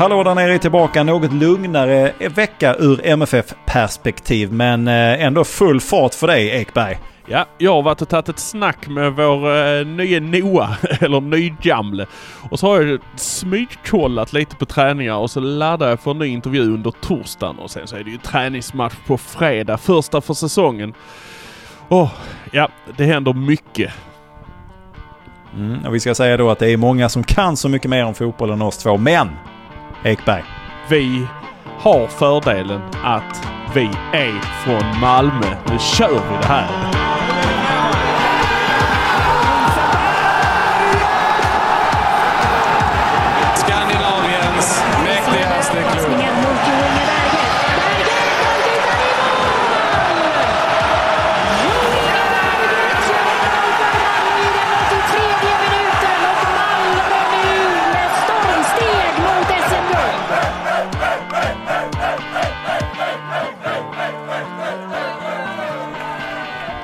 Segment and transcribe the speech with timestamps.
[0.00, 1.02] Hallå där nere är tillbaka.
[1.02, 6.98] Något lugnare vecka ur MFF-perspektiv, men eh, ändå full fart för dig Ekberg.
[7.26, 12.06] Ja, jag har varit och tagit ett snack med vår eh, nya Noah, eller nygamle.
[12.50, 16.26] Och så har jag smygkollat lite på träningar och så laddar jag för en ny
[16.26, 17.58] intervju under torsdagen.
[17.58, 20.94] Och sen så är det ju träningsmatch på fredag, första för säsongen.
[21.88, 22.10] Åh,
[22.52, 23.92] ja, det händer mycket.
[25.56, 28.04] Mm, och vi ska säga då att det är många som kan så mycket mer
[28.04, 29.28] om fotboll än oss två, men
[30.04, 30.44] Ekberg.
[30.88, 31.26] Vi
[31.78, 35.56] har fördelen att vi är från Malmö.
[35.70, 37.09] Nu kör vi det här!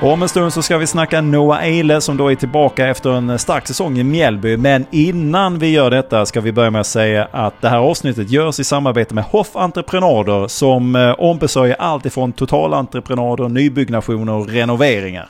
[0.02, 3.10] Och om en stund så ska vi snacka Noah Eile som då är tillbaka efter
[3.10, 4.56] en stark säsong i Mjällby.
[4.56, 8.30] Men innan vi gör detta ska vi börja med att säga att det här avsnittet
[8.30, 15.28] görs i samarbete med Hoff Entreprenader som eh, ombesörjer allt ifrån totalentreprenader, nybyggnationer och renoveringar.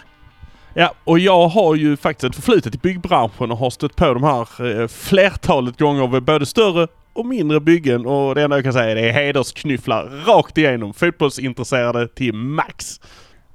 [0.75, 4.23] Ja, och jag har ju faktiskt ett förflutet i byggbranschen och har stött på de
[4.23, 8.73] här eh, flertalet gånger vid både större och mindre byggen och det enda jag kan
[8.73, 10.95] säga är det är hedersknyfflar rakt igenom.
[10.95, 13.01] Fotbollsintresserade till max.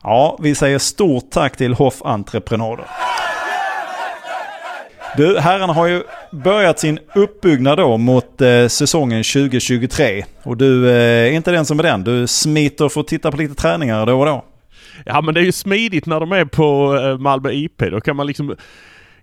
[0.04, 2.86] Ja, vi säger stort tack till Hoff Entreprenader.
[5.18, 10.26] Du, herrarna har ju börjat sin uppbyggnad då mot eh, säsongen 2023.
[10.44, 12.04] Och du eh, är inte den som är den.
[12.04, 14.46] Du smiter för att titta på lite träningar då och då.
[15.06, 17.78] Ja men det är ju smidigt när de är på eh, Malmö IP.
[17.78, 18.56] Då kan man liksom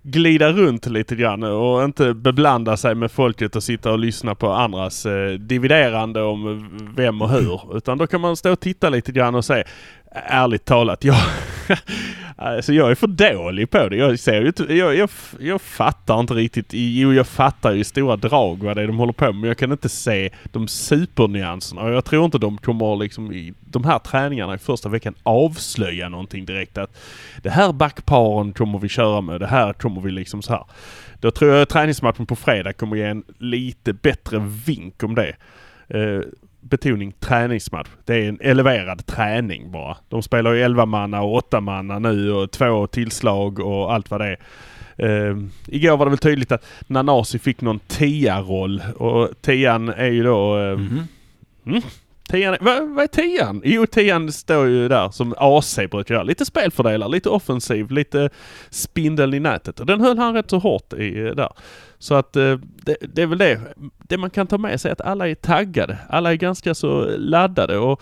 [0.03, 4.51] glida runt lite grann och inte beblanda sig med folket och sitta och lyssna på
[4.51, 7.77] andras eh, dividerande om vem och hur.
[7.77, 9.63] Utan då kan man stå och titta lite grann och se
[10.11, 11.15] ärligt talat, jag,
[12.35, 13.95] alltså jag är för dålig på det.
[13.95, 15.09] Jag, ser ju jag, jag,
[15.39, 16.67] jag fattar inte riktigt.
[16.69, 19.35] Jo, jag fattar ju i stora drag vad det är de håller på med.
[19.35, 21.81] Men jag kan inte se de supernyanserna.
[21.81, 26.09] Och jag tror inte de kommer liksom i de här träningarna i första veckan avslöja
[26.09, 26.77] någonting direkt.
[26.77, 26.97] Att
[27.41, 29.39] det här backparen kommer vi köra med.
[29.39, 30.65] Det här kommer vi liksom så här.
[31.19, 35.35] Då tror jag träningsmatchen på fredag kommer ge en lite bättre vink om det.
[35.87, 36.21] Eh,
[36.61, 37.89] Betoning träningsmatch.
[38.05, 39.97] Det är en eleverad träning bara.
[40.09, 44.21] De spelar ju 11 manna och 8 manna nu och två tillslag och allt vad
[44.21, 44.39] det är.
[45.03, 50.23] Uh, igår var det väl tydligt att Nanasi fick någon tia-roll och tian är ju
[50.23, 50.57] då...
[50.57, 51.05] Uh, mm -hmm.
[51.65, 51.81] mm,
[52.29, 53.61] tian, vad, vad är tian?
[53.63, 56.23] Jo, tian står ju där som AC brukar göra.
[56.23, 58.29] Lite spelfördelare, lite offensiv, lite
[58.69, 59.79] spindeln i nätet.
[59.79, 61.49] Och den höll han rätt så hårt i eh, där.
[61.97, 63.61] Så att eh, det, det, är väl det.
[63.97, 65.97] Det man kan ta med sig är att alla är taggade.
[66.09, 68.01] Alla är ganska så laddade och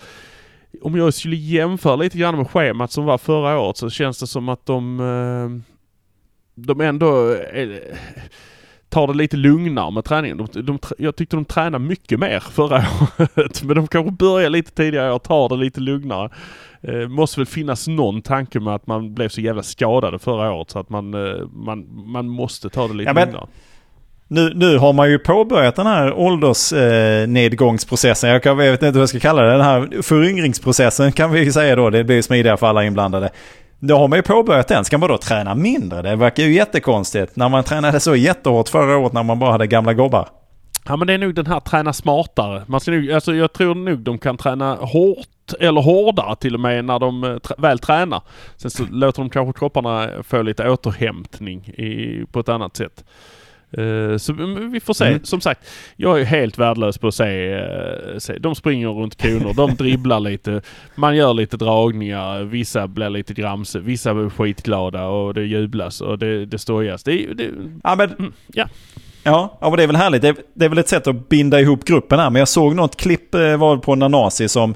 [0.82, 4.26] om jag skulle jämföra lite grann med schemat som var förra året så känns det
[4.26, 5.74] som att de, eh,
[6.54, 7.82] de ändå är,
[8.88, 10.36] tar det lite lugnare med träningen.
[10.36, 12.76] De, de, jag tyckte de tränade mycket mer förra
[13.18, 13.62] året.
[13.62, 16.30] Men de kanske börjar lite tidigare och tar det lite lugnare.
[16.82, 20.70] Eh, måste väl finnas någon tanke med att man blev så jävla skadade förra året
[20.70, 23.46] så att man, eh, man, man måste ta det lite ja, men, lugnare.
[24.30, 28.30] Nu, nu har man ju påbörjat den här åldersnedgångsprocessen.
[28.30, 29.50] Eh, jag, vet inte vad jag ska kalla det.
[29.50, 31.90] Den här föryngringsprocessen kan vi ju säga då.
[31.90, 33.30] Det blir smidigare för alla inblandade.
[33.80, 34.84] Då har man ju påbörjat den.
[34.84, 36.02] Ska man då träna mindre?
[36.02, 37.36] Det verkar ju jättekonstigt.
[37.36, 40.28] När man tränade så jättehårt förra året när man bara hade gamla gobbar.
[40.88, 42.62] Ja men det är nog den här träna smartare.
[42.66, 46.60] Man ska nog, alltså jag tror nog de kan träna hårt eller hårdare till och
[46.60, 48.22] med när de eh, väl tränar.
[48.56, 53.04] Sen så låter de kanske kropparna få lite återhämtning i, på ett annat sätt.
[53.78, 54.32] Uh, så
[54.72, 55.04] vi får se.
[55.04, 55.24] Mm.
[55.24, 58.38] Som sagt, jag är helt värdelös på att se, uh, se.
[58.38, 60.62] De springer runt koner, de dribblar lite,
[60.94, 66.18] man gör lite dragningar, vissa blir lite gramse, vissa blir skitglada och det jublas och
[66.18, 67.02] det, det stojas.
[67.02, 67.50] Det, det,
[67.82, 68.68] ja, men, mm, ja.
[69.22, 70.22] Ja, ja men det är väl härligt.
[70.22, 72.30] Det är, det är, väl ett sätt att binda ihop gruppen här.
[72.30, 74.74] Men jag såg något klipp eh, var på Nanasi som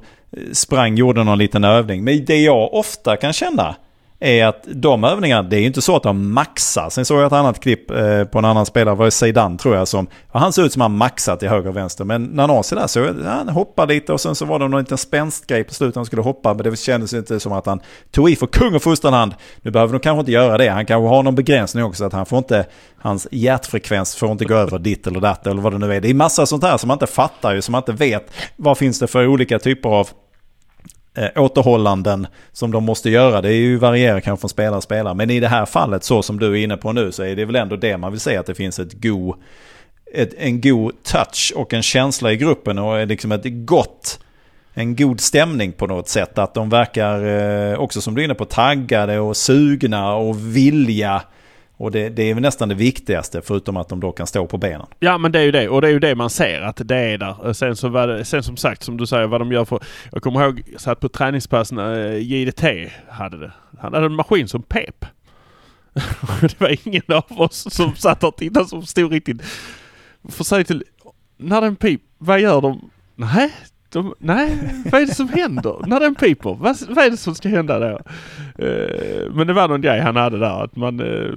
[0.52, 2.04] sprang, gjorde någon liten övning.
[2.04, 3.76] Men det jag ofta kan känna
[4.22, 6.90] är att de övningarna, det är ju inte så att de maxar.
[6.90, 9.76] Sen såg jag ett annat klipp eh, på en annan spelare, var det Zeidan tror
[9.76, 12.04] jag, som han ser ut som han maxat till höger och vänster.
[12.04, 15.64] Men Nanasi där så han hoppade lite och sen så var det någon liten spänstgrej
[15.64, 16.54] på slutet han skulle hoppa.
[16.54, 17.80] Men det kändes inte som att han
[18.10, 19.34] tog i för kung och fosterland.
[19.62, 20.68] Nu behöver de kanske inte göra det.
[20.68, 22.66] Han kanske har någon begränsning också att han får inte,
[22.98, 26.00] hans hjärtfrekvens får inte gå över ditt eller datt eller vad det nu är.
[26.00, 28.32] Det är massa sånt här som man inte fattar ju, som man inte vet.
[28.56, 30.08] Vad finns det för olika typer av
[31.14, 33.40] eh, återhållanden som de måste göra.
[33.40, 35.14] Det är ju varierar kanske från spelare till spelare.
[35.14, 37.44] Men i det här fallet så som du är inne på nu så är det
[37.44, 39.34] väl ändå det man vill säga att det finns ett go,
[40.14, 44.18] ett, en god touch och en känsla i gruppen och liksom ett gott
[44.74, 46.38] en god stämning på något sätt.
[46.38, 51.22] Att de verkar eh, också som du är inne på taggade och sugna och vilja.
[51.76, 54.86] Och det, det är nästan det viktigaste förutom att de då kan stå på benen.
[54.98, 56.96] Ja men det är ju det och det är ju det man ser att det
[56.96, 57.46] är där.
[57.46, 59.80] Eh, sen, så var det, sen som sagt som du säger vad de gör för...
[60.12, 62.64] Jag kommer ihåg jag satt på träningspass när eh, JDT
[63.08, 63.52] hade det.
[63.78, 65.04] Han hade en maskin som pep.
[66.40, 69.42] det var ingen av oss som satt och tittade som stod riktigt...
[70.28, 70.84] För säg till...
[71.36, 72.90] När den pip, vad gör de?
[73.14, 73.52] Nej,
[73.92, 76.54] de, nej, vad är det som händer när den piper?
[76.54, 78.00] Vad, vad är det som ska hända då?
[78.64, 81.34] Uh, men det var någon grej han hade där att man, uh,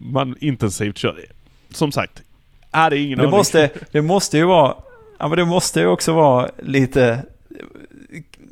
[0.00, 1.24] man intensivt kör.
[1.70, 2.22] Som sagt,
[2.70, 3.36] hade ingen det aning.
[3.36, 4.74] Måste, det måste ju vara,
[5.18, 7.22] ja men det måste ju också vara lite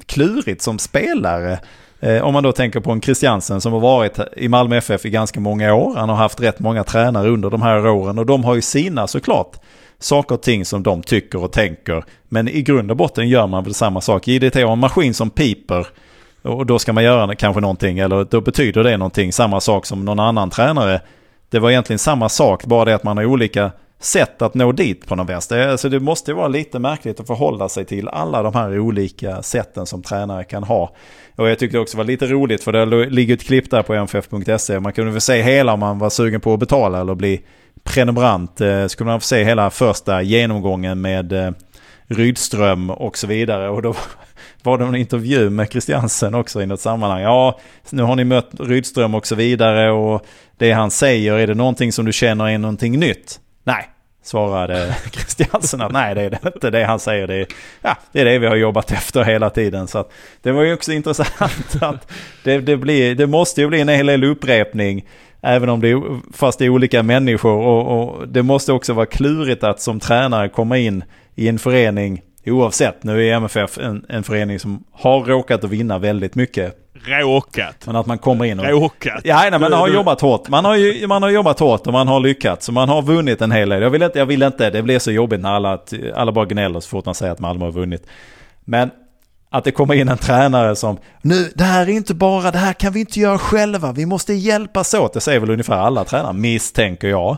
[0.06, 1.58] klurigt som spelare.
[2.00, 5.10] Eh, om man då tänker på en Christiansen som har varit i Malmö FF i
[5.10, 5.94] ganska många år.
[5.96, 9.06] Han har haft rätt många tränare under de här åren och de har ju sina
[9.06, 9.56] såklart
[10.04, 12.04] saker och ting som de tycker och tänker.
[12.28, 14.28] Men i grund och botten gör man väl samma sak.
[14.28, 15.86] JDT har en maskin som piper
[16.42, 19.32] och då ska man göra kanske någonting eller då betyder det någonting.
[19.32, 21.00] Samma sak som någon annan tränare.
[21.50, 23.70] Det var egentligen samma sak, bara det att man har olika
[24.00, 25.68] sätt att nå dit på något vänster.
[25.68, 29.86] Alltså det måste vara lite märkligt att förhålla sig till alla de här olika sätten
[29.86, 30.94] som tränare kan ha.
[31.36, 33.94] Och jag tyckte det också var lite roligt för det ligger ett klipp där på
[33.94, 34.80] mff.se.
[34.80, 37.40] Man kunde väl se hela om man var sugen på att betala eller bli
[37.84, 38.60] prenumerant.
[38.60, 41.50] Eh, Skulle man få se hela första genomgången med eh,
[42.06, 43.68] Rydström och så vidare.
[43.68, 43.94] Och då
[44.62, 47.22] var det en intervju med Christiansen också i något sammanhang.
[47.22, 50.26] Ja, nu har ni mött Rydström och så vidare och
[50.58, 53.40] det han säger, är det någonting som du känner är någonting nytt?
[53.64, 53.88] Nej,
[54.22, 57.26] svarade Christiansen att nej det är det inte det han säger.
[57.26, 57.46] Det är,
[57.82, 59.88] ja, det är det vi har jobbat efter hela tiden.
[59.88, 60.04] Så
[60.42, 62.12] det var ju också intressant att
[62.44, 65.04] det, det, blir, det måste ju bli en hel del upprepning.
[65.42, 69.06] Även om det är, fast det är olika människor och, och det måste också vara
[69.06, 71.04] klurigt att som tränare komma in
[71.34, 75.98] i en förening Oavsett, nu är MFF en, en förening som har råkat att vinna
[75.98, 76.76] väldigt mycket.
[77.06, 77.86] Råkat?
[77.86, 78.66] Men att man kommer in och...
[78.66, 79.20] Råkat?
[79.24, 80.48] Ja, nej, man har jobbat hårt.
[80.48, 82.70] Man har, ju, man har jobbat hårt och man har lyckats.
[82.70, 83.82] Man har vunnit en hel del.
[83.82, 85.78] Jag vill inte, jag vill inte det blir så jobbigt när alla,
[86.14, 88.06] alla bara gnäller så fort man säger att Malmö har vunnit.
[88.64, 88.90] Men
[89.52, 92.72] att det kommer in en tränare som nu, det här är inte bara, det här
[92.72, 95.12] kan vi inte göra själva, vi måste hjälpas åt.
[95.12, 97.36] Det säger väl ungefär alla tränare, misstänker jag.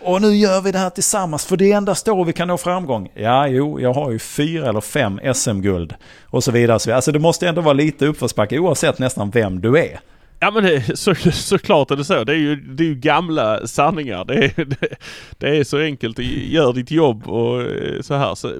[0.00, 2.56] Och nu gör vi det här tillsammans, för det är endast då vi kan nå
[2.56, 3.08] framgång.
[3.14, 6.94] Ja, jo, jag har ju fyra eller fem SM-guld och så vidare.
[6.94, 10.00] Alltså det måste ändå vara lite uppförsbacke oavsett nästan vem du är.
[10.40, 12.24] Ja men det, så, såklart är det så.
[12.24, 14.24] Det är ju, det är ju gamla sanningar.
[14.24, 14.96] Det är, det,
[15.38, 16.18] det är så enkelt.
[16.18, 18.34] Gör ditt jobb och eh, så här.
[18.34, 18.52] Så,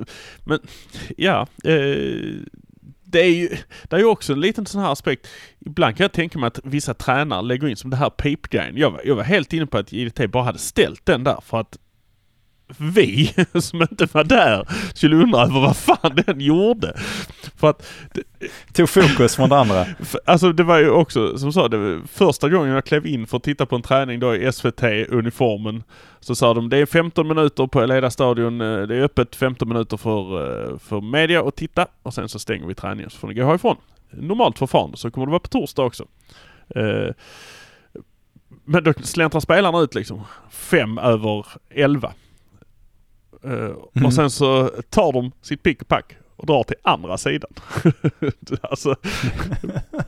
[0.44, 0.58] men
[1.16, 1.46] ja.
[1.64, 1.76] Eh,
[3.14, 3.48] det är ju
[3.82, 5.28] det är ju också en liten sån här aspekt.
[5.66, 8.76] Ibland kan jag tänka mig att vissa tränare lägger in som det här peep-grejen.
[8.76, 11.78] Jag, jag var helt inne på att JDT bara hade ställt den där för att
[12.78, 16.92] vi som inte var där skulle undra över vad fan den gjorde.
[17.56, 17.86] För att...
[18.72, 19.86] Tog fokus från det andra.
[20.24, 23.42] Alltså det var ju också, som sa, det första gången jag klev in för att
[23.42, 25.82] titta på en träning då i SVT-uniformen.
[26.20, 28.60] Så sa de det är 15 minuter på Eleda stadion.
[28.60, 30.20] Eh, det är öppet 15 minuter för,
[30.72, 33.46] eh, för media att titta och sen så stänger vi träningen så får ni gå
[33.46, 33.76] härifrån.
[34.10, 34.96] Normalt förfarande.
[34.96, 36.04] Så kommer det vara på torsdag också.
[36.68, 37.14] Eh,
[38.64, 42.12] men då släntrar spelarna ut liksom fem över elva.
[43.44, 44.06] Mm.
[44.06, 47.50] Och sen så tar de sitt pick och pack och drar till andra sidan.
[48.62, 48.96] alltså,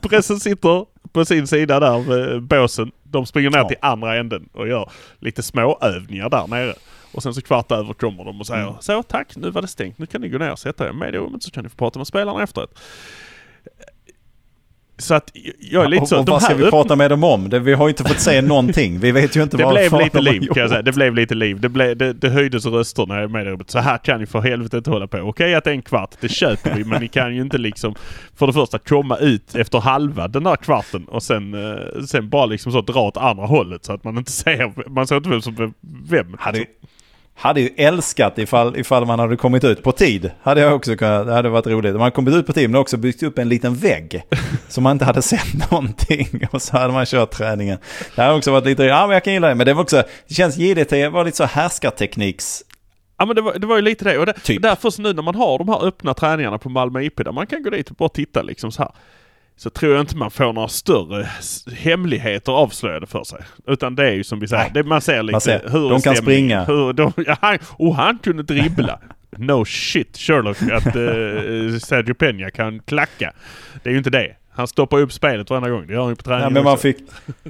[0.00, 2.92] pressen sitter på sin sida där med båsen.
[3.02, 3.68] De springer ner ja.
[3.68, 6.74] till andra änden och gör lite småövningar där nere.
[7.12, 8.74] Och sen så kvart över kommer de och säger mm.
[8.80, 9.98] så tack nu var det stängt.
[9.98, 11.76] Nu kan ni gå ner och sätta er med i rummet så kan ni få
[11.76, 12.78] prata med spelarna efteråt.
[14.98, 16.18] Så att jag är lite så...
[16.18, 17.48] Och vad ska vi prata med dem om?
[17.48, 18.98] Det, vi har ju inte fått se någonting.
[18.98, 20.82] Vi vet ju inte det vad blev lite liv kan jag säga.
[20.82, 21.60] Det blev lite liv.
[21.60, 23.62] Det, blev, det, det höjdes röster när jag med.
[23.66, 25.18] Så här kan ni för helvete inte hålla på.
[25.18, 26.84] Okej att det är en kvart, det köper vi.
[26.84, 27.94] men ni kan ju inte liksom
[28.34, 32.46] för det första komma ut efter halva den där kvarten och sen, eh, sen bara
[32.46, 35.42] liksom så dra åt andra hållet så att man inte ser, man ser inte vem
[35.42, 35.74] som
[36.08, 36.36] vem.
[36.38, 36.64] Hade,
[37.38, 40.30] hade ju älskat ifall, ifall man hade kommit ut på tid.
[40.42, 41.92] Hade jag också kunnat, det hade varit roligt.
[41.92, 44.22] Man hade kommit ut på tid men också byggt upp en liten vägg.
[44.68, 46.48] så man inte hade sett någonting.
[46.50, 47.78] Och så hade man kört träningen.
[48.14, 49.54] Det hade också varit lite, ja men jag kan gilla det.
[49.54, 52.62] Men det var också, det känns JDT var lite så härskartekniks
[53.18, 54.18] Ja men det var, det var ju lite det.
[54.18, 54.62] Och det, typ.
[54.62, 57.62] därför nu när man har de här öppna träningarna på Malmö IP där man kan
[57.62, 58.92] gå dit och bara titta liksom så här
[59.56, 61.28] så tror jag inte man får några större
[61.76, 63.38] hemligheter avslöjade för sig.
[63.66, 65.68] Utan det är ju som vi säger, det, man ser lite man ser.
[65.68, 66.64] hur De kan springa.
[66.64, 68.98] Hur de, ja, han, och han kunde dribbla.
[69.36, 73.32] no shit Sherlock att uh, Sergio Peña kan klacka.
[73.82, 74.36] Det är ju inte det.
[74.50, 75.86] Han stoppar upp spelet varenda gång.
[75.86, 76.96] Det gör han ju på träningen ja, men man fick,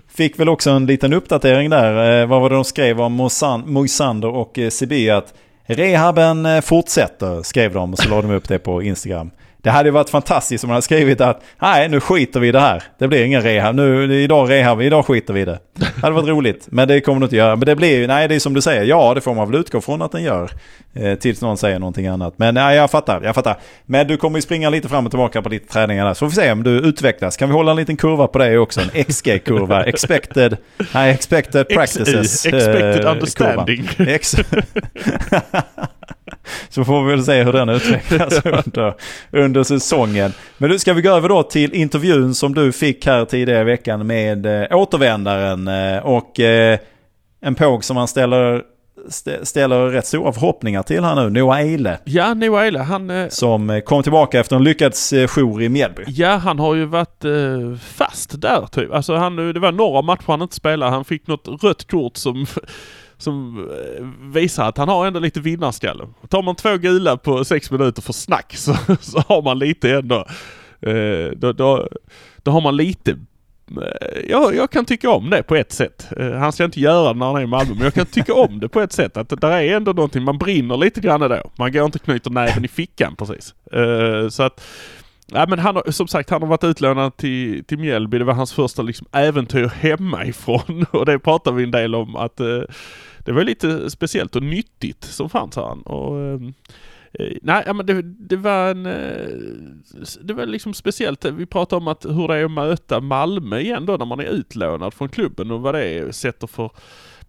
[0.08, 2.20] fick väl också en liten uppdatering där.
[2.20, 3.30] Eh, vad var det de skrev om
[3.66, 5.10] Moisander och eh, Sibi?
[5.10, 5.34] Att
[5.66, 9.30] Rehaben fortsätter, skrev de och så la de upp det på Instagram.
[9.66, 12.60] Det hade varit fantastiskt om man hade skrivit att nej nu skiter vi i det
[12.60, 12.82] här.
[12.98, 13.74] Det blir ingen rehab.
[13.74, 15.58] Nu, idag rehab, idag skiter vi i det.
[15.74, 16.66] Det hade varit roligt.
[16.70, 17.56] Men det kommer du inte göra.
[17.56, 19.60] Men det blir ju, nej det är som du säger, ja det får man väl
[19.60, 20.50] utgå från att den gör.
[20.94, 22.34] Eh, tills någon säger någonting annat.
[22.36, 23.56] Men nej jag fattar, jag fattar.
[23.86, 26.14] Men du kommer ju springa lite fram och tillbaka på lite träningar där.
[26.14, 27.36] Så får vi se om du utvecklas.
[27.36, 28.80] Kan vi hålla en liten kurva på dig också?
[28.80, 29.84] En XG-kurva.
[29.86, 30.56] expected,
[30.94, 32.42] nej expected practices.
[32.42, 33.88] XI, expected eh, understanding.
[36.68, 38.94] Så får vi väl se hur den utvecklas under,
[39.30, 40.32] under säsongen.
[40.58, 43.64] Men nu ska vi gå över då till intervjun som du fick här tidigare i
[43.64, 46.78] veckan med eh, återvändaren eh, och eh,
[47.40, 48.62] en påg som han ställer
[49.42, 51.98] ställer rätt stora förhoppningar till här nu, Noah Eile.
[52.04, 53.10] Ja, Noah Eile, han...
[53.10, 54.92] Eh, som kom tillbaka efter en lyckad
[55.28, 56.02] jour i Mjällby.
[56.06, 58.92] Ja, han har ju varit eh, fast där typ.
[58.92, 60.92] Alltså han, det var några matcher han inte spelade.
[60.92, 62.46] Han fick något rött kort som
[63.18, 66.08] som eh, visar att han har ändå lite vinnarskalle.
[66.28, 70.26] Tar man två gula på sex minuter för snack så, så har man lite ändå,
[70.80, 71.88] eh, då, då,
[72.36, 76.08] då har man lite eh, jag, jag, kan tycka om det på ett sätt.
[76.16, 78.34] Eh, han ska inte göra det när han är i Malmö, men jag kan tycka
[78.34, 79.16] om det på ett sätt.
[79.16, 81.50] Att det där är ändå någonting, man brinner lite grann då.
[81.58, 83.54] Man går inte och knyter näven i fickan precis.
[84.30, 84.64] Så att
[85.32, 88.18] Ja, men han har, som sagt, han har varit utlånad till, till Mjällby.
[88.18, 90.86] Det var hans första liksom, äventyr hemifrån.
[90.90, 92.62] Och det pratar vi en del om att eh,
[93.18, 95.82] det var lite speciellt och nyttigt som fanns han.
[95.82, 96.54] Och, ehm,
[97.12, 98.86] eh, nej, men det, det, var en...
[98.86, 99.28] Eh,
[100.20, 101.24] det var liksom speciellt.
[101.24, 104.24] Vi pratade om att hur det är att möta Malmö igen då när man är
[104.24, 106.70] utlånad från klubben och vad det sätter för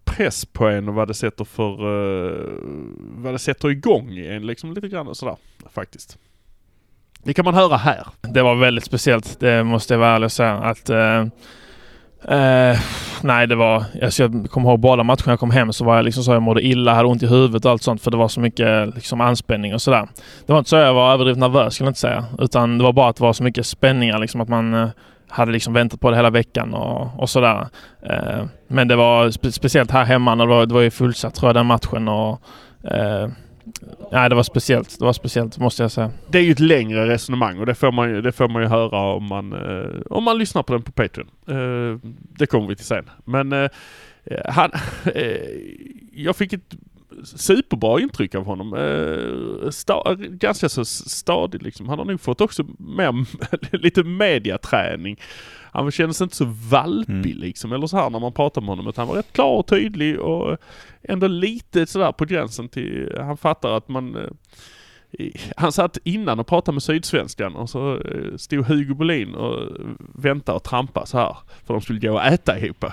[0.04, 1.72] press på en och vad det sätter för...
[1.72, 2.58] Eh,
[2.98, 5.36] vad det sätter igång i en liksom lite grann och sådär
[5.70, 6.18] faktiskt.
[7.28, 8.06] Det kan man höra här.
[8.20, 10.54] Det var väldigt speciellt, det måste jag vara ärlig och säga.
[10.54, 11.18] Att, eh,
[12.38, 12.78] eh,
[13.22, 13.84] nej, det var...
[14.02, 16.42] Alltså jag kommer ihåg båda matcherna jag kom hem så var jag liksom så jag
[16.42, 19.20] mådde illa, hade ont i huvudet och allt sånt för det var så mycket liksom
[19.20, 20.08] anspänning och sådär.
[20.46, 22.24] Det var inte så jag var överdrivet nervös skulle jag inte säga.
[22.38, 24.88] Utan det var bara att det var så mycket spänningar liksom att man eh,
[25.28, 27.66] hade liksom väntat på det hela veckan och, och sådär.
[28.02, 31.34] Eh, men det var spe speciellt här hemma när det var, det var ju fullsatt
[31.34, 32.40] tror jag den matchen och
[32.90, 33.28] eh,
[34.12, 34.98] Nej, det var speciellt.
[34.98, 36.10] Det var speciellt måste jag säga.
[36.28, 38.68] Det är ju ett längre resonemang och det får man ju, det får man ju
[38.68, 41.28] höra om man, eh, om man lyssnar på den på Patreon.
[41.48, 43.10] Eh, det kommer vi till sen.
[43.24, 43.68] Men eh,
[44.24, 44.70] eh han,
[45.14, 45.36] eh,
[46.12, 46.74] jag fick ett
[47.24, 48.74] superbra intryck av honom.
[48.74, 51.88] Eh, sta, ganska så stadig liksom.
[51.88, 53.26] Han har nog fått också mer,
[53.76, 55.20] lite mediaträning.
[55.72, 57.38] Han kändes inte så valpig mm.
[57.38, 58.88] liksom, eller så här när man pratar med honom.
[58.88, 60.58] Utan han var rätt klar och tydlig och
[61.02, 64.30] ändå lite sådär på gränsen till, han fattar att man eh,
[65.56, 69.76] han satt innan och pratade med Sydsvenskan och så eh, stod Hugo Bolin och
[70.14, 71.36] väntade och trampade så här.
[71.66, 72.84] För de skulle gå och äta ihop.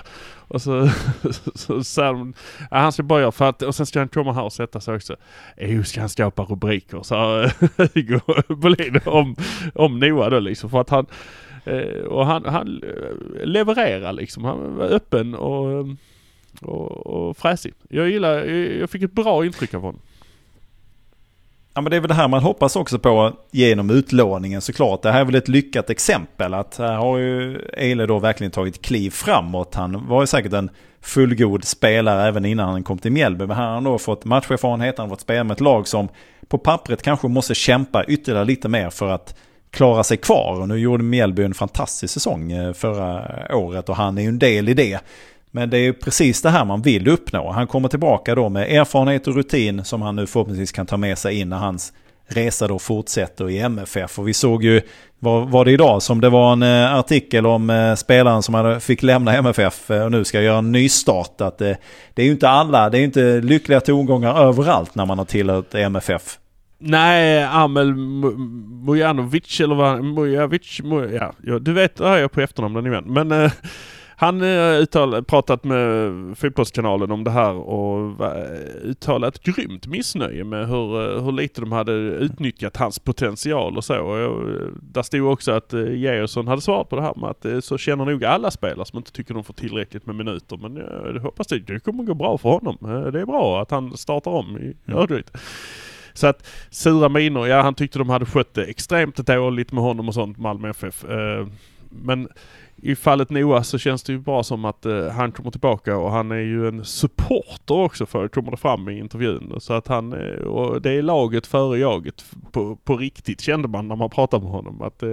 [0.48, 0.88] Och så,
[1.54, 2.34] så, så de,
[2.70, 4.80] ja, han ska bara göra för att, och sen ska han komma här och sätta
[4.80, 5.16] sig också.
[5.56, 7.42] Jo, ska han skapa rubriker, sa
[7.94, 9.36] Hugo Bolin om,
[9.74, 10.70] om Noah då liksom.
[10.70, 11.14] För att han, eh,
[11.66, 14.44] Eh, och han, han eh, levererar liksom.
[14.44, 15.86] Han var öppen och,
[16.62, 17.74] och, och fräsig.
[17.88, 18.44] Jag gillar,
[18.80, 20.00] jag fick ett bra intryck av honom.
[21.74, 25.02] Ja men det är väl det här man hoppas också på genom utlåningen såklart.
[25.02, 28.82] Det här är väl ett lyckat exempel att här har ju Eile då verkligen tagit
[28.82, 29.74] kliv framåt.
[29.74, 30.70] Han var ju säkert en
[31.00, 33.46] fullgod spelare även innan han kom till Mjällby.
[33.46, 36.08] Men här har han då fått matcherfarenhet, han har fått spela med ett lag som
[36.48, 39.34] på pappret kanske måste kämpa ytterligare lite mer för att
[39.76, 40.60] klara sig kvar.
[40.60, 43.22] Och nu gjorde Mjällby en fantastisk säsong eh, förra
[43.56, 44.98] året och han är ju en del i det.
[45.50, 47.50] Men det är ju precis det här man vill uppnå.
[47.50, 51.18] Han kommer tillbaka då med erfarenhet och rutin som han nu förhoppningsvis kan ta med
[51.18, 51.92] sig in när hans
[52.28, 54.18] resa då fortsätter i MFF.
[54.18, 54.82] Och vi såg ju,
[55.18, 58.80] var, var det idag som det var en eh, artikel om eh, spelaren som hade,
[58.80, 61.40] fick lämna MFF och nu ska göra en nystart.
[61.40, 61.78] Att det,
[62.14, 65.74] det är ju inte alla, det är inte lyckliga tongångar överallt när man har tillhört
[65.74, 66.38] MFF.
[66.78, 67.94] Nej, Amel
[68.86, 70.80] Mujanovic eller vad Mujavic,
[71.42, 73.04] ja, du vet, det jag på efternamn den igen.
[73.06, 73.52] Men äh,
[74.18, 78.20] han har pratat med Fotbollskanalen om det här och
[78.82, 84.00] uttalat grymt missnöje med hur, eh, hur lite de hade utnyttjat hans potential och så.
[84.00, 84.50] Och
[84.82, 87.78] där stod också att eh, Georgsson hade svarat på det här med att eh, så
[87.78, 90.56] känner nog alla spelare som inte tycker de får tillräckligt med minuter.
[90.56, 92.76] Men jag hoppas det, det kommer gå bra för honom.
[93.12, 95.22] Det är bra att han startar om i mm.
[96.16, 100.08] Så att sura miner, ja han tyckte de hade skött det extremt dåligt med honom
[100.08, 101.04] och sånt, Malmö FF.
[101.04, 101.46] Eh,
[101.90, 102.28] men
[102.76, 106.10] i fallet Noah så känns det ju bra som att eh, han kommer tillbaka och
[106.10, 109.54] han är ju en supporter också för kommer det fram i intervjun.
[109.58, 113.88] Så att han, eh, och det är laget före jaget på, på riktigt kände man
[113.88, 114.82] när man pratade med honom.
[114.82, 115.10] Att uh,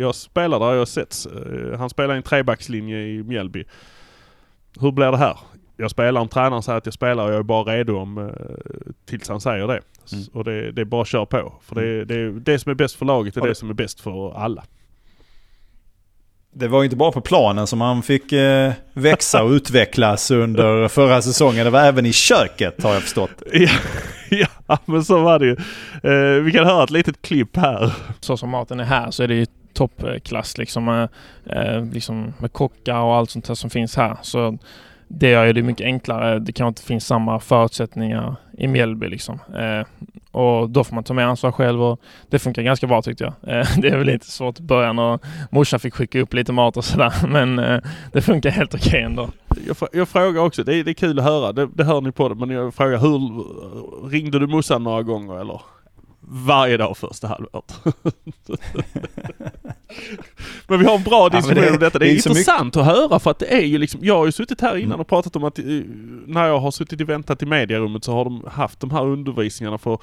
[0.00, 1.28] jag spelar där jag sätts.
[1.78, 3.64] han spelar i en trebackslinje i Mjällby.
[4.80, 5.38] Hur blir det här?
[5.76, 8.92] Jag spelar, om tränaren säger att jag spelar och jag är bara redo om, eh,
[9.06, 9.80] tills han säger det.
[10.12, 10.24] Mm.
[10.32, 11.52] Och det, det, är bara att köra på.
[11.62, 12.06] För det, mm.
[12.06, 14.64] det, det som är bäst för laget är det, det som är bäst för alla.
[16.56, 20.88] Det var ju inte bara på planen som han fick eh, växa och utvecklas under
[20.88, 21.64] förra säsongen.
[21.64, 23.42] Det var även i köket har jag förstått.
[24.30, 25.56] Ja, ja men så var det ju.
[26.02, 27.92] Eh, vi kan höra ett litet klipp här.
[28.20, 32.52] Så som maten är här så är det ju toppklass liksom, eh, eh liksom med
[32.52, 34.16] kockar och allt sånt här som finns här.
[34.22, 34.58] Så
[35.08, 36.38] det gör det mycket enklare.
[36.38, 39.38] Det kanske inte finns samma förutsättningar i Mjällby liksom.
[39.56, 39.86] Eh,
[40.30, 43.58] och då får man ta med ansvar själv och det funkar ganska bra tyckte jag.
[43.58, 46.76] Eh, det är väl lite svårt i början och morsan fick skicka upp lite mat
[46.76, 47.80] och sådär men eh,
[48.12, 49.30] det funkar helt okej okay ändå.
[49.66, 52.12] Jag, jag, frågar också, det är, det är kul att höra, det, det hör ni
[52.12, 55.60] på det, men jag frågar hur ringde du morsan några gånger eller?
[56.28, 57.80] Varje dag första halvåret.
[60.68, 61.98] Men vi har en bra diskussion ja, det, om detta.
[61.98, 64.26] Det är, det är intressant att höra för att det är ju liksom, jag har
[64.26, 65.00] ju suttit här innan mm.
[65.00, 65.64] och pratat om att eh,
[66.26, 69.78] när jag har suttit och väntat i medierummet så har de haft de här undervisningarna
[69.78, 69.98] för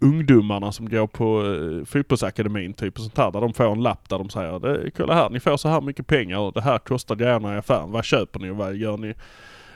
[0.00, 3.30] ungdomarna som går på uh, fotbollsakademin typ och sånt här.
[3.30, 6.06] Där de får en lapp där de säger kolla här, ni får så här mycket
[6.06, 7.92] pengar och det här kostar grejerna i affären.
[7.92, 9.14] Vad köper ni och vad gör ni?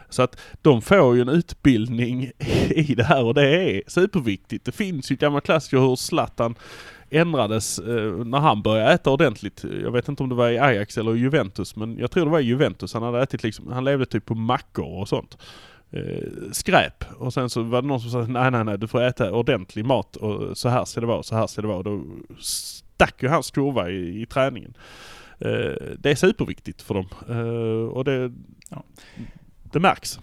[0.08, 2.30] Så att de får ju en utbildning
[2.70, 4.64] i det här och det är superviktigt.
[4.64, 6.54] Det finns ju gamla klassiker hur Zlatan
[7.10, 9.64] ändrades eh, när han började äta ordentligt.
[9.82, 12.40] Jag vet inte om det var i Ajax eller Juventus men jag tror det var
[12.40, 12.94] i Juventus.
[12.94, 15.38] Han hade ätit liksom, han levde typ på mackor och sånt.
[15.90, 17.04] Eh, skräp.
[17.18, 19.84] Och sen så var det någon som sa nej nej nej du får äta ordentlig
[19.84, 21.78] mat och så här ska det vara, så här ska det vara.
[21.78, 22.04] Och då
[22.40, 24.74] stack ju hans kurva i, i träningen.
[25.38, 27.06] Eh, det är superviktigt för dem.
[27.28, 28.32] Eh, och det,
[28.70, 28.84] ja
[29.72, 30.18] det märks.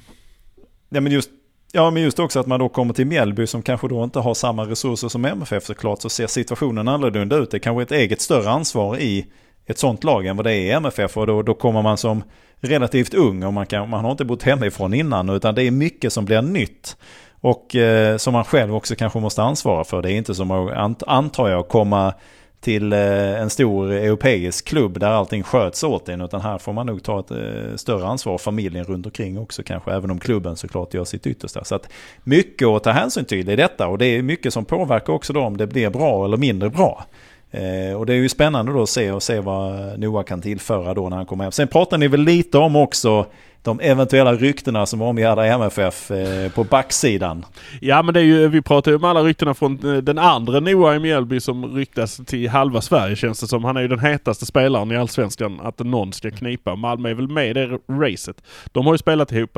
[0.90, 1.30] Ja men just
[1.72, 4.34] Ja, men just också att man då kommer till Mjällby som kanske då inte har
[4.34, 7.52] samma resurser som MFF såklart, så ser situationen annorlunda ut.
[7.52, 9.26] Det är kanske ett eget större ansvar i
[9.66, 12.24] ett sånt lag än vad det är i MFF och då, då kommer man som
[12.60, 16.14] relativt ung och man, kan, man har inte bott hemifrån innan utan det är mycket
[16.14, 16.98] som blir nytt.
[17.42, 20.02] Och eh, som man själv också kanske måste ansvara för.
[20.02, 22.14] Det är inte som att, antar jag, komma
[22.60, 26.22] till eh, en stor europeisk klubb där allting sköts åt en.
[26.22, 29.92] Utan här får man nog ta ett eh, större ansvar, familjen runt omkring också kanske.
[29.92, 31.64] Även om klubben såklart gör sitt yttersta.
[31.64, 31.90] Så att
[32.24, 33.88] mycket att ta hänsyn till i detta.
[33.88, 37.06] Och det är mycket som påverkar också då om det blir bra eller mindre bra.
[37.52, 40.94] Eh, och det är ju spännande då att se och se vad Noah kan tillföra
[40.94, 41.52] då när han kommer hem.
[41.52, 43.26] Sen pratar ni väl lite om också
[43.66, 47.46] de eventuella ryktena som omgärdar MFF eh, på backsidan.
[47.82, 50.60] Ja men det är ju, vi pratar ju om alla ryktena från eh, den andra
[50.60, 53.64] Noah i Mjällby som ryktas till halva Sverige känns det som.
[53.64, 56.76] Han är ju den hetaste spelaren i Allsvenskan att någon ska knipa.
[56.76, 58.44] Malmö är väl med i det racet.
[58.72, 59.58] De har ju spelat ihop.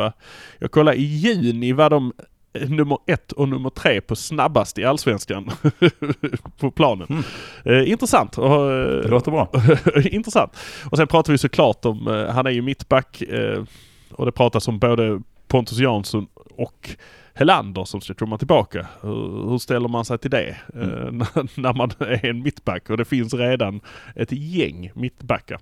[0.59, 2.13] Jag kollade i juni var de
[2.53, 5.51] eh, nummer ett och nummer tre på snabbast i Allsvenskan
[6.59, 7.07] på planen.
[7.09, 7.23] Mm.
[7.65, 8.31] Eh, intressant.
[8.31, 9.51] Det låter bra.
[10.03, 10.51] intressant.
[10.91, 13.63] Och sen pratar vi såklart om, eh, han är ju mittback eh,
[14.11, 16.89] och det pratas om både Pontus Jansson och
[17.33, 18.87] Helander som ska komma tillbaka.
[19.01, 20.91] Hur, hur ställer man sig till det mm.
[20.91, 23.81] eh, när, när, man är en mittback och det finns redan
[24.15, 25.59] ett gäng mittbackar.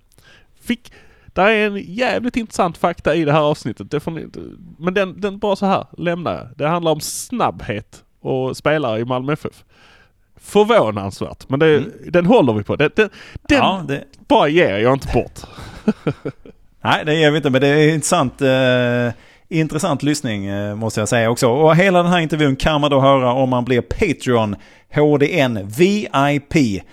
[0.62, 0.91] Fick,
[1.25, 3.91] där är en jävligt intressant fakta i det här avsnittet.
[3.91, 4.27] Det ni,
[4.77, 6.47] men den, den bara så här lämnar jag.
[6.55, 9.63] Det handlar om snabbhet och spelare i Malmö FF.
[10.36, 11.91] Förvånansvärt, men det, mm.
[12.08, 12.75] den håller vi på.
[12.75, 13.10] Den, den,
[13.41, 14.03] den ja, det...
[14.27, 15.39] bara ger jag inte bort.
[16.86, 18.41] Nej, det ger vi inte, men det är intressant.
[18.41, 19.13] Eh,
[19.50, 21.50] intressant lyssning eh, måste jag säga också.
[21.50, 24.56] Och hela den här intervjun kan man då höra om man blir Patreon
[24.93, 26.84] HDN VIP.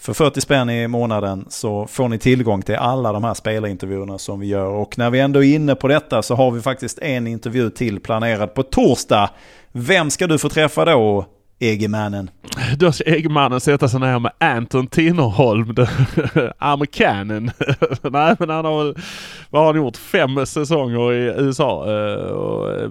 [0.00, 4.40] För 40 spänn i månaden så får ni tillgång till alla de här spelintervjuerna som
[4.40, 4.66] vi gör.
[4.66, 8.00] Och när vi ändå är inne på detta så har vi faktiskt en intervju till
[8.00, 9.30] planerad på torsdag.
[9.72, 11.26] Vem ska du få träffa då,
[11.60, 12.30] Egemannen.
[12.78, 15.74] Då ska Egemannen sätta sig ner med Anton Tinnerholm,
[16.58, 17.50] amerikanen.
[18.02, 18.94] Nej men han har väl,
[19.50, 21.86] vad har han gjort, fem säsonger i USA.
[21.90, 22.90] Eh, och eh,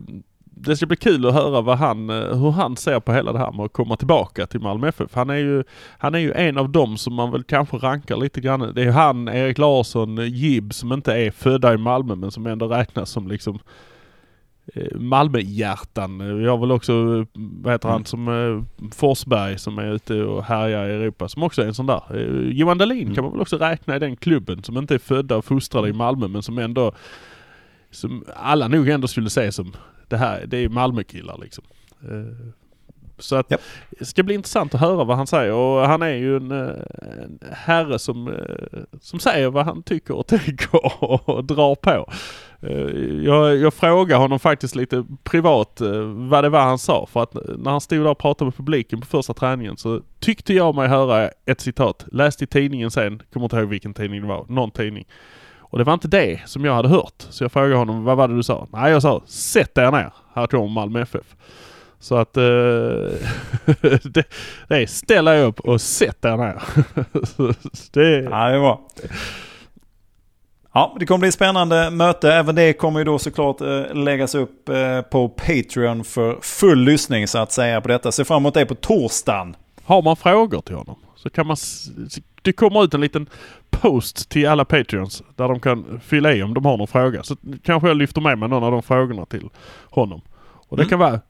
[0.62, 3.40] det ska bli kul att höra vad han, eh, hur han ser på hela det
[3.40, 5.12] här med att komma tillbaka till Malmö FF.
[5.14, 5.64] Han är ju,
[5.98, 8.72] han är ju en av dem som man väl kanske rankar lite grann.
[8.76, 12.68] Det är han, Erik Larsson, Gibb som inte är födda i Malmö men som ändå
[12.68, 13.60] räknas som liksom
[14.96, 16.38] Malmöhjärtan.
[16.40, 18.06] Vi har väl också, vad heter han, mm.
[18.06, 21.86] som eh, Forsberg som är ute och härjar i Europa som också är en sån
[21.86, 22.02] där.
[22.10, 23.16] Eh, Johan Dahlin mm.
[23.16, 25.94] kan man väl också räkna i den klubben som inte är födda och fostrade i
[25.94, 26.92] Malmö men som ändå,
[27.92, 29.74] som alla nog ändå skulle se som,
[30.08, 31.64] det här, det är Malmökillar liksom.
[33.18, 33.62] Så att yep.
[33.90, 37.40] det ska bli intressant att höra vad han säger och han är ju en, en
[37.52, 38.36] herre som,
[39.02, 40.70] som säger vad han tycker och tänker
[41.30, 42.12] och drar på.
[42.62, 47.24] Eh, jag, jag frågade honom faktiskt lite privat eh, vad det var han sa för
[47.24, 50.54] att eh, när han stod där och pratade med publiken på första träningen så tyckte
[50.54, 52.06] jag mig höra ett citat.
[52.12, 55.06] Läste i tidningen sen, kommer inte ihåg vilken tidning det var, någon tidning.
[55.60, 57.26] Och det var inte det som jag hade hört.
[57.30, 58.68] Så jag frågade honom, vad var det du sa?
[58.72, 60.14] Nej, jag sa, sätt er ner.
[60.34, 61.36] Här kommer Malmö FF.
[62.00, 62.44] Så att eh,
[64.04, 64.24] det,
[64.68, 66.62] det är ställa er upp och sätt er ner.
[67.94, 68.24] det...
[68.24, 68.88] Ja, det är bra.
[70.74, 72.34] Ja, det kommer bli spännande möte.
[72.34, 77.28] Även det kommer ju då såklart eh, läggas upp eh, på Patreon för full lyssning
[77.28, 78.12] så att säga på detta.
[78.12, 79.56] Se fram emot det på torsdagen.
[79.84, 81.58] Har man frågor till honom så kan man...
[82.42, 83.30] Det kommer ut en liten
[83.70, 87.24] post till alla Patreons där de kan fylla i om de har någon fråga.
[87.24, 89.50] Så kanske jag lyfter med mig någon av de frågorna till
[89.90, 90.22] honom.
[90.42, 90.90] Och det mm.
[90.90, 91.22] kan vara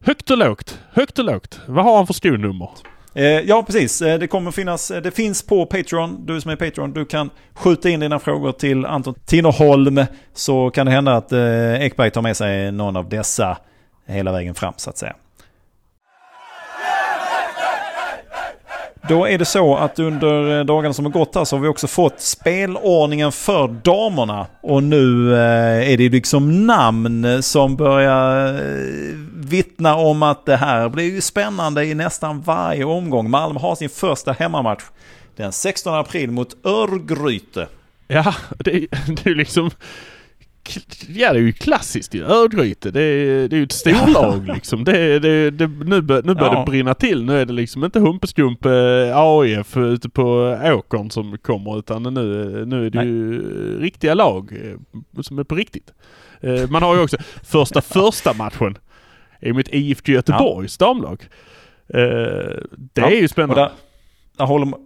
[0.00, 1.60] högt och lågt, högt och lågt.
[1.66, 2.70] Vad har han för skonummer?
[3.14, 4.02] Eh, ja, precis.
[4.02, 6.26] Eh, det kommer finnas, eh, det finns på Patreon.
[6.26, 10.00] Du som är Patreon, du kan skjuta in dina frågor till Anton Tinnerholm.
[10.34, 13.58] Så kan det hända att Ekberg tar med sig någon av dessa
[14.06, 15.14] hela vägen fram så att säga.
[19.08, 21.68] Då är det så att under eh, dagarna som har gått här så har vi
[21.68, 24.46] också fått spelordningen för damerna.
[24.60, 30.88] Och nu eh, är det liksom namn som börjar eh, vittna om att det här
[30.88, 33.30] blir ju spännande i nästan varje omgång.
[33.30, 34.84] Malmö har sin första hemmamatch
[35.36, 37.66] den 16 april mot Örgryte.
[38.08, 39.70] Ja, det, det är liksom...
[41.08, 42.24] Ja det är ju klassiskt ju.
[42.24, 44.84] Örgryte, det är, det är ju ett storlag liksom.
[44.84, 46.58] Det, det, det, nu bör, nu börjar ja.
[46.58, 47.24] det brinna till.
[47.24, 48.70] Nu är det liksom inte Humpeskumpe
[49.14, 53.06] AIF ute på åkern som kommer utan nu, nu är det Nej.
[53.06, 55.92] ju riktiga lag eh, som är på riktigt.
[56.40, 58.78] Eh, man har ju också första första matchen
[59.40, 60.86] är mitt IFK Göteborgs ja.
[60.86, 61.28] damlag.
[61.88, 61.98] Eh,
[62.76, 63.10] det ja.
[63.10, 63.60] är ju spännande.
[63.60, 63.70] Där,
[64.36, 64.80] där håller man,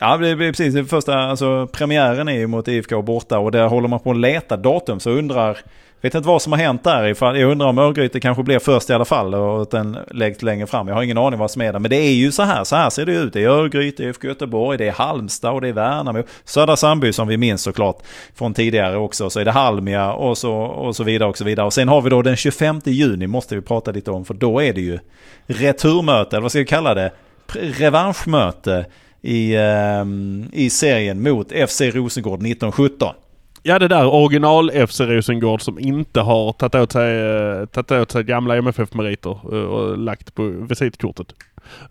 [0.00, 0.74] ja, det blir precis.
[0.74, 4.16] Det första, alltså premiären är ju mot IFK borta och där håller man på att
[4.16, 5.00] leta datum.
[5.00, 5.58] Så undrar
[6.00, 7.34] vet inte vad som har hänt där.
[7.36, 10.66] Jag undrar om Örgryte kanske blir först i alla fall och att den läggs längre
[10.66, 10.88] fram.
[10.88, 11.78] Jag har ingen aning vad som är där.
[11.78, 12.64] Men det är ju så här.
[12.64, 13.32] Så här ser det ut.
[13.32, 16.22] Det är Örgryte, IFK Göteborg, det är Halmstad och det är Värnamo.
[16.44, 18.02] Södra Sandby som vi minns såklart
[18.34, 19.30] från tidigare också.
[19.30, 21.66] Så är det Halmia och så, och så vidare och så vidare.
[21.66, 24.24] Och sen har vi då den 25 juni måste vi prata lite om.
[24.24, 24.98] För då är det ju
[25.46, 27.12] returmöte, eller vad ska vi kalla det?
[27.52, 28.86] Revanschmöte
[29.22, 33.14] i, um, i serien mot FC Rosengård 1917.
[33.62, 38.10] Ja det där original FC Rosengård som inte har tagit åt sig, eh, tagit åt
[38.10, 41.26] sig gamla MFF-meriter eh, och lagt på visitkortet.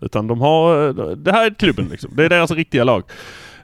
[0.00, 2.10] Utan de har, eh, det här är klubben liksom.
[2.16, 3.02] Det är deras riktiga lag.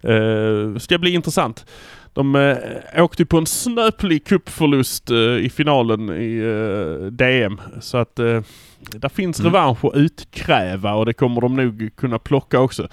[0.08, 1.66] Uh, ska bli intressant.
[2.12, 2.56] De uh,
[2.96, 7.60] åkte på en snöplig cupförlust uh, i finalen i uh, DM.
[7.80, 8.40] Så att uh,
[8.78, 9.52] där finns mm.
[9.52, 12.88] revansch att utkräva och det kommer de nog kunna plocka också.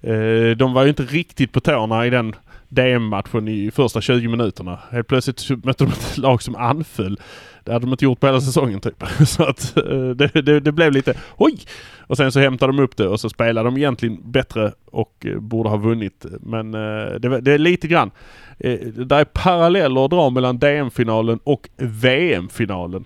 [0.00, 2.34] Eh, de var ju inte riktigt på tårna i den
[2.68, 4.78] DM-matchen i första 20 minuterna.
[4.90, 7.20] Helt plötsligt mötte de ett lag som anföll.
[7.64, 9.04] Det hade de inte gjort på hela säsongen typ.
[9.26, 11.58] Så att eh, det, det, det, blev lite oj!
[11.98, 15.38] Och sen så hämtade de upp det och så spelade de egentligen bättre och eh,
[15.38, 16.26] borde ha vunnit.
[16.40, 18.10] Men det, det är lite grann.
[18.58, 23.04] Det är paralleller att dra mellan DM-finalen och VM-finalen.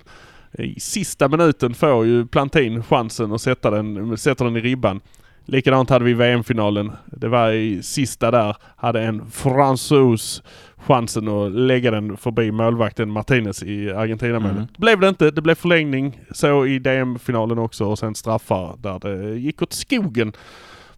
[0.59, 5.00] I sista minuten får ju Plantin chansen att sätta den, sätta den i ribban.
[5.44, 6.92] Likadant hade vi VM-finalen.
[7.07, 8.57] Det var i sista där.
[8.76, 10.42] Hade en fransos
[10.76, 14.57] chansen att lägga den förbi målvakten Martinez i Argentina-målet.
[14.57, 14.66] Mm.
[14.72, 15.31] Det blev det inte.
[15.31, 16.20] Det blev förlängning.
[16.31, 20.33] Så i DM-finalen också och sen straffar där det gick åt skogen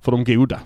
[0.00, 0.60] för de goda.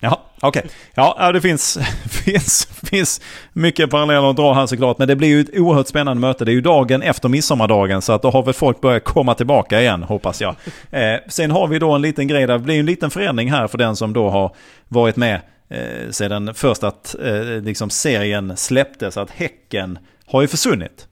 [0.00, 0.60] Ja, okej.
[0.60, 0.70] Okay.
[0.94, 1.78] Ja, det finns,
[2.24, 3.20] finns, finns
[3.52, 4.98] mycket paralleller att dra här såklart.
[4.98, 6.44] Men det blir ju ett oerhört spännande möte.
[6.44, 8.02] Det är ju dagen efter midsommardagen.
[8.02, 10.54] Så att då har väl folk börjat komma tillbaka igen, hoppas jag.
[10.90, 12.58] Eh, sen har vi då en liten grej där.
[12.58, 14.54] Det blir en liten förändring här för den som då har
[14.88, 19.16] varit med eh, sedan först att eh, liksom serien släpptes.
[19.16, 21.08] Att Häcken har ju försvunnit.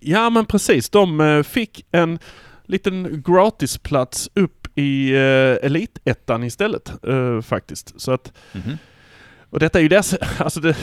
[0.00, 0.90] Ja, men precis.
[0.90, 2.18] De eh, fick en
[2.66, 8.00] liten gratisplats upp i uh, Elitettan istället uh, faktiskt.
[8.00, 8.76] Så att, mm -hmm.
[9.50, 10.76] Och detta är ju dess, alltså det,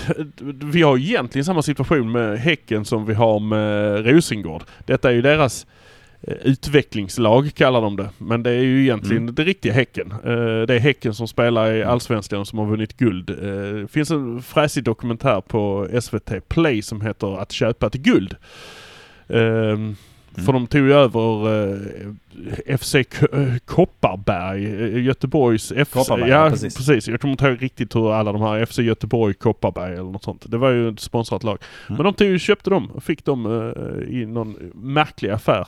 [0.63, 4.63] vi har egentligen samma situation med Häcken som vi har med Rosengård.
[4.85, 5.67] Detta är ju deras
[6.27, 8.09] uh, utvecklingslag kallar de det.
[8.17, 9.35] Men det är ju egentligen mm.
[9.35, 10.11] det riktiga Häcken.
[10.11, 13.25] Uh, det är Häcken som spelar i Allsvenskan som har vunnit guld.
[13.25, 18.35] Det finns en fräsig dokumentär på SVT Play som heter Att köpa ett guld.
[20.33, 20.45] Mm.
[20.45, 21.47] För de tog ju över
[22.67, 23.27] eh, FC K
[23.65, 25.93] Kopparberg, eh, Göteborgs FC.
[25.93, 26.77] Kopparberg, ja, precis.
[26.77, 27.07] precis.
[27.07, 30.51] Jag kommer inte ihåg riktigt hur alla de här FC Göteborg, Kopparberg eller något sånt.
[30.51, 31.57] Det var ju ett sponsrat lag.
[31.89, 31.97] Mm.
[31.97, 35.67] Men de tog, köpte dem och fick dem eh, i någon märklig affär.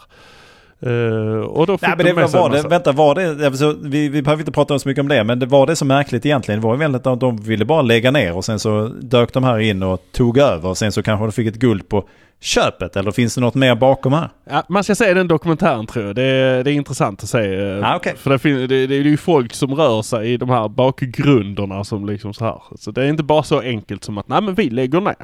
[0.88, 3.16] Uh, och då fick Nej, men de det, med sig var det, massa- vänta, var
[3.16, 5.76] det, alltså, vi, vi behöver inte prata så mycket om det, men det var det
[5.76, 6.62] så märkligt egentligen?
[6.62, 9.60] Det var väldigt att de ville bara lägga ner och sen så dök de här
[9.60, 12.08] in och tog över och sen så kanske de fick ett guld på
[12.42, 14.30] köpet, eller finns det något mer bakom här?
[14.50, 16.16] Ja, man ska se den dokumentären tror jag.
[16.16, 17.56] Det är, det är intressant att se.
[17.56, 18.14] eh, Ah, okej.
[18.18, 22.06] För det, det, det är ju folk som rör sig i de här bakgrunderna som
[22.06, 22.62] liksom så här.
[22.80, 25.16] Så det är inte bara så enkelt som att nej men vi lägger ner.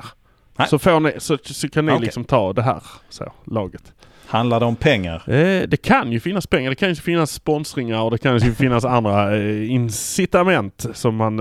[0.59, 0.67] Nej.
[0.67, 2.01] Så, får ni, så, så kan ni Okej.
[2.01, 3.93] liksom ta det här så, laget.
[4.27, 5.23] Handlar det om pengar?
[5.27, 8.53] Eh, det kan ju finnas pengar, det kan ju finnas sponsringar och det kan ju
[8.55, 11.39] finnas andra eh, incitament som man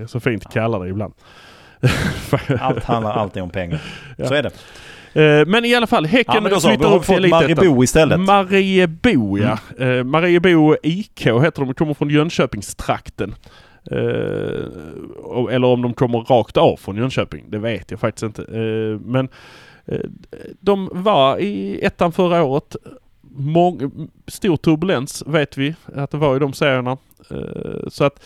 [0.00, 1.14] eh, så fint kallar det ibland.
[2.60, 3.80] Allt handlar alltid om pengar.
[4.16, 4.28] Ja.
[4.28, 4.50] Så är det.
[5.22, 7.56] Eh, men i alla fall, Häcken Ja, men då så, flyttar upp till Elitettan.
[7.56, 8.20] Maribor istället.
[8.20, 9.58] Mariebo ja.
[9.84, 11.66] Eh, Mariebo IK heter de.
[11.66, 13.34] De kommer från Jönköpingstrakten.
[13.90, 17.44] Eh, eller om de kommer rakt av från Jönköping.
[17.48, 18.42] Det vet jag faktiskt inte.
[18.42, 19.28] Eh, men
[19.84, 20.00] eh,
[20.60, 22.76] de var i ettan förra året.
[23.38, 26.98] Mång, stor turbulens vet vi att det var i de serierna.
[27.30, 28.24] Eh, så att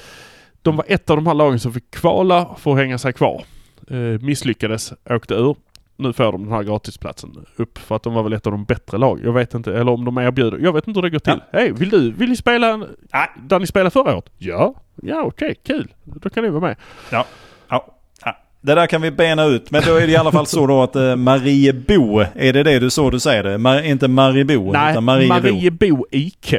[0.63, 3.45] de var ett av de här lagen som fick kvala för att hänga sig kvar.
[3.91, 5.57] Eh, misslyckades, åkte ur.
[6.01, 8.65] Nu får de den här gratisplatsen upp för att de var väl ett av de
[8.65, 9.21] bättre lag.
[9.25, 10.59] Jag vet inte, eller om de erbjuder.
[10.59, 11.41] Jag vet inte hur det går till.
[11.53, 12.81] Hej, vill du, vill ni spela en,
[13.13, 13.29] Nej.
[13.49, 14.31] där ni spelade förra året?
[14.39, 14.75] Ja.
[15.03, 15.89] Ja okej, kul.
[16.05, 16.77] Då kan ni vara med.
[17.11, 17.27] Ja.
[17.69, 17.87] Ja.
[18.25, 18.37] ja.
[18.61, 19.71] Det där kan vi bena ut.
[19.71, 22.79] Men då är det i alla fall så då att eh, Mariebo, är det det
[22.79, 23.57] du så du säger det?
[23.59, 25.29] Mar- inte Maribo, Nej, utan Mariebo.
[25.35, 26.55] Mariebo IK.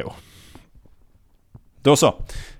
[1.82, 2.06] Då så.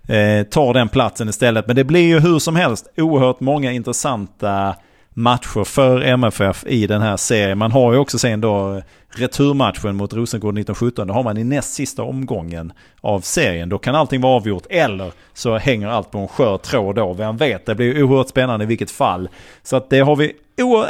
[0.09, 1.67] Eh, tar den platsen istället.
[1.67, 4.75] Men det blir ju hur som helst oerhört många intressanta
[5.15, 7.59] matcher för MFF i den här serien.
[7.59, 8.83] Man har ju också sen då
[9.17, 11.07] returmatchen mot Rosengård 1917.
[11.09, 13.69] Då har man i näst sista omgången av serien.
[13.69, 14.67] Då kan allting vara avgjort.
[14.71, 17.13] Eller så hänger allt på en skör tråd då.
[17.13, 19.29] Vem vet, det blir oerhört spännande i vilket fall.
[19.63, 20.33] Så att det har vi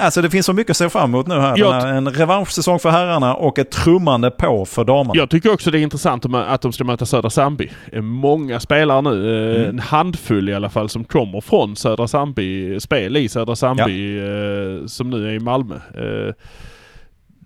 [0.01, 1.59] Alltså det finns så mycket att se fram emot nu här.
[1.59, 5.13] Jag här en revanschsäsong för herrarna och ett trummande på för damerna.
[5.17, 7.71] Jag tycker också det är intressant om- att de ska möta Södra Sandby.
[8.03, 9.69] Många spelare nu, eh, Mm.
[9.71, 14.87] en handfull i alla fall, som kommer från Södra Sandby, spel i Södra Sandby, eh,
[14.87, 15.75] som nu är i Malmö.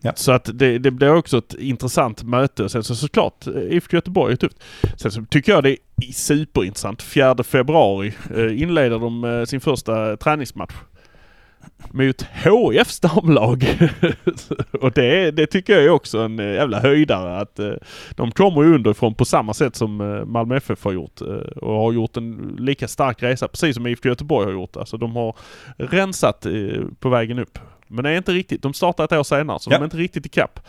[0.07, 0.12] Ja.
[0.16, 2.64] Så att det, det blir också ett intressant möte.
[2.64, 4.62] Och sen så såklart, eh, IFK Göteborg är tufft.
[4.97, 7.03] Sen så tycker jag det är superintressant.
[7.03, 10.75] 4 februari eh, inleder de eh, sin första träningsmatch.
[11.90, 13.64] Mot HIFs damlag.
[14.81, 17.38] och det, det tycker jag är också en eh, jävla höjdare.
[17.40, 17.73] Att eh,
[18.11, 21.21] de kommer ju underifrån på samma sätt som eh, Malmö FF har gjort.
[21.21, 21.27] eh,
[21.62, 24.77] Och har gjort en lika stark resa precis som IFK Göteborg har gjort.
[24.77, 25.37] Alltså de har
[25.77, 26.53] rensat eh,
[27.01, 27.59] på vägen upp.
[27.88, 28.62] Men det är inte riktigt.
[28.62, 29.77] De startar ett år senare så Ja.
[29.77, 30.61] de är inte riktigt i kapp.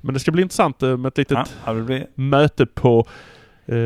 [0.00, 3.06] Men det ska bli intressant eh, med ett litet Ja, blir möte på
[3.66, 3.76] eh,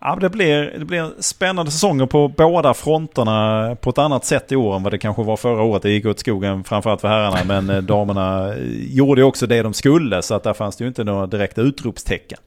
[0.00, 4.56] Ja, det blir, det blir spännande säsonger på båda fronterna på ett annat sätt i
[4.56, 5.82] år än vad det kanske var förra året.
[5.82, 8.54] Det gick åt skogen framförallt för herrarna, men eh, damerna
[8.90, 12.38] gjorde också det de skulle, så att där fanns det ju inte några direkta utropstecken.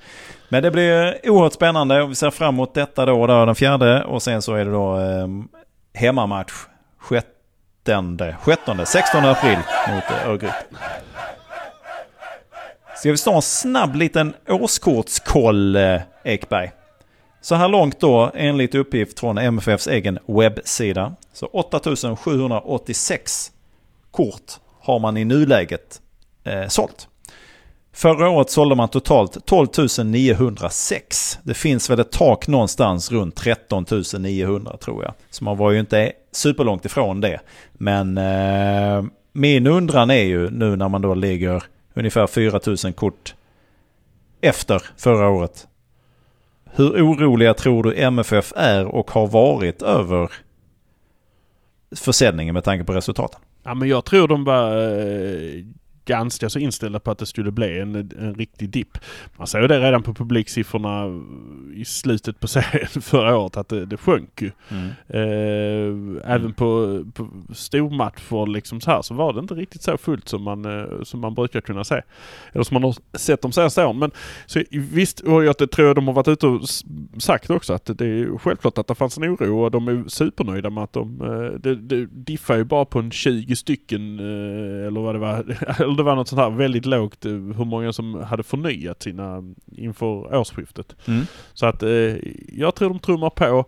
[0.50, 4.04] Men det blir oerhört spännande och vi ser fram emot detta då, då den fjärde
[4.04, 5.28] och sen så är det då eh,
[5.94, 6.54] hemmamatch
[7.88, 10.56] 16, 17, 16 april mot eh, Örgryte.
[12.96, 16.72] Ska vi ta en snabb liten årskortskoll, eh, Ekberg?
[17.42, 23.52] Så här långt då, enligt uppgift från MFFs egen webbsida, så 8786
[24.12, 26.02] kort har man i nuläget
[26.44, 27.08] eh, sålt.
[27.94, 29.68] Förra året sålde man totalt 12
[30.06, 31.40] 906.
[31.44, 33.86] Det finns väl ett tak någonstans runt 13
[34.20, 35.14] 900 tror jag.
[35.30, 37.40] Så man var ju inte superlångt ifrån det.
[37.74, 43.36] Men eh, min undran är ju nu när man då ligger ungefär 4000 kort
[44.42, 45.68] efter förra året.
[46.72, 50.32] Hur oroliga tror du MFF är och har varit över
[51.96, 53.42] försäljningen med tanke på resultaten?
[53.64, 55.64] Ja men jag tror de var eh,
[56.08, 58.98] ganska så inställda på att det skulle bli en, en riktig dipp.
[59.38, 61.22] Man såg det redan på publiksiffrorna
[61.76, 64.52] i slutet på serien förra året att det, det sjönk ju.
[65.08, 70.30] Eh, även på, på stormatcher liksom så här så var det inte riktigt så fullt
[70.30, 72.02] som man, eh, som man brukar kunna se.
[72.54, 74.00] Eller som man har sett de senaste åren.
[74.00, 74.12] Men
[74.46, 76.62] så, visst, och jag tror de har varit ute och
[77.18, 80.70] sagt också att det är självklart att det fanns en oro och de är supernöjda
[80.70, 85.02] med att de, eh, det, det diffar ju bara på en 20 stycken eh, eller
[85.02, 85.46] vad det var.
[85.98, 90.36] Det var något sånt här väldigt lågt eh, hur många som hade förnyat sina inför
[90.36, 90.96] årsskiftet.
[91.08, 91.26] Mm.
[91.54, 92.16] Så att eh,
[92.48, 93.66] jag tror de trummar på.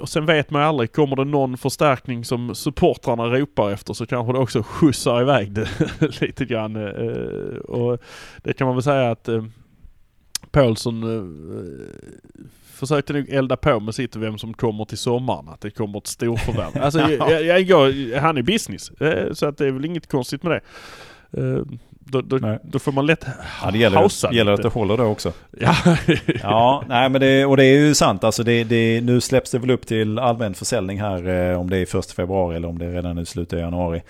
[0.00, 4.32] Och sen vet man aldrig, kommer det någon förstärkning som supportrarna ropar efter så kanske
[4.32, 5.68] det också skjutsar iväg det
[6.20, 6.76] lite grann.
[6.76, 7.98] Eh, och
[8.42, 9.44] det kan man väl säga att eh,
[10.50, 11.24] Paulsson eh,
[12.76, 15.48] försökte nog elda på med sitt vem som kommer till sommaren.
[15.48, 16.82] Att det kommer ett storförvärv.
[16.82, 18.90] Alltså, jag, jag, jag, han är business.
[18.90, 20.60] Eh, så att det är väl inget konstigt med det.
[21.40, 21.62] Eh,
[22.08, 23.26] Då, då, då, får man lätt
[23.62, 25.32] ja, det gäller, hausa det gäller att det håller då också.
[25.60, 25.74] Ja,
[26.42, 28.24] ja nej, men det, och det är ju sant.
[28.24, 31.78] Alltså det, det, nu släpps det väl upp till allmän försäljning här eh, om det
[31.78, 34.02] är 1 februari eller om det är redan i slutet av januari.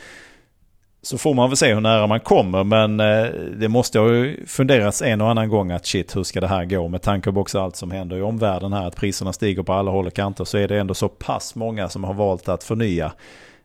[1.07, 4.09] Så får man väl se hur nära man kommer men eh, det måste ha
[4.47, 6.89] funderats en och annan gång att shit hur ska det här gå?
[6.89, 9.91] Med tanke på också allt som händer i omvärlden här att priserna stiger på alla
[9.91, 13.13] håll och kanter så är det ändå så pass många som har valt att förnya.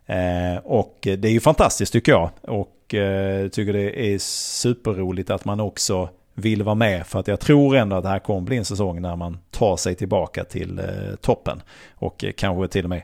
[0.06, 2.30] Eh, och det är ju fantastiskt tycker jag.
[2.41, 7.39] Och eh, tycker det är superroligt att man också vill vara med för att jag
[7.39, 10.82] tror ändå att det här kommer bli en säsong när man tar sig tillbaka till
[11.21, 11.62] toppen.
[11.95, 13.01] Och kanske till och med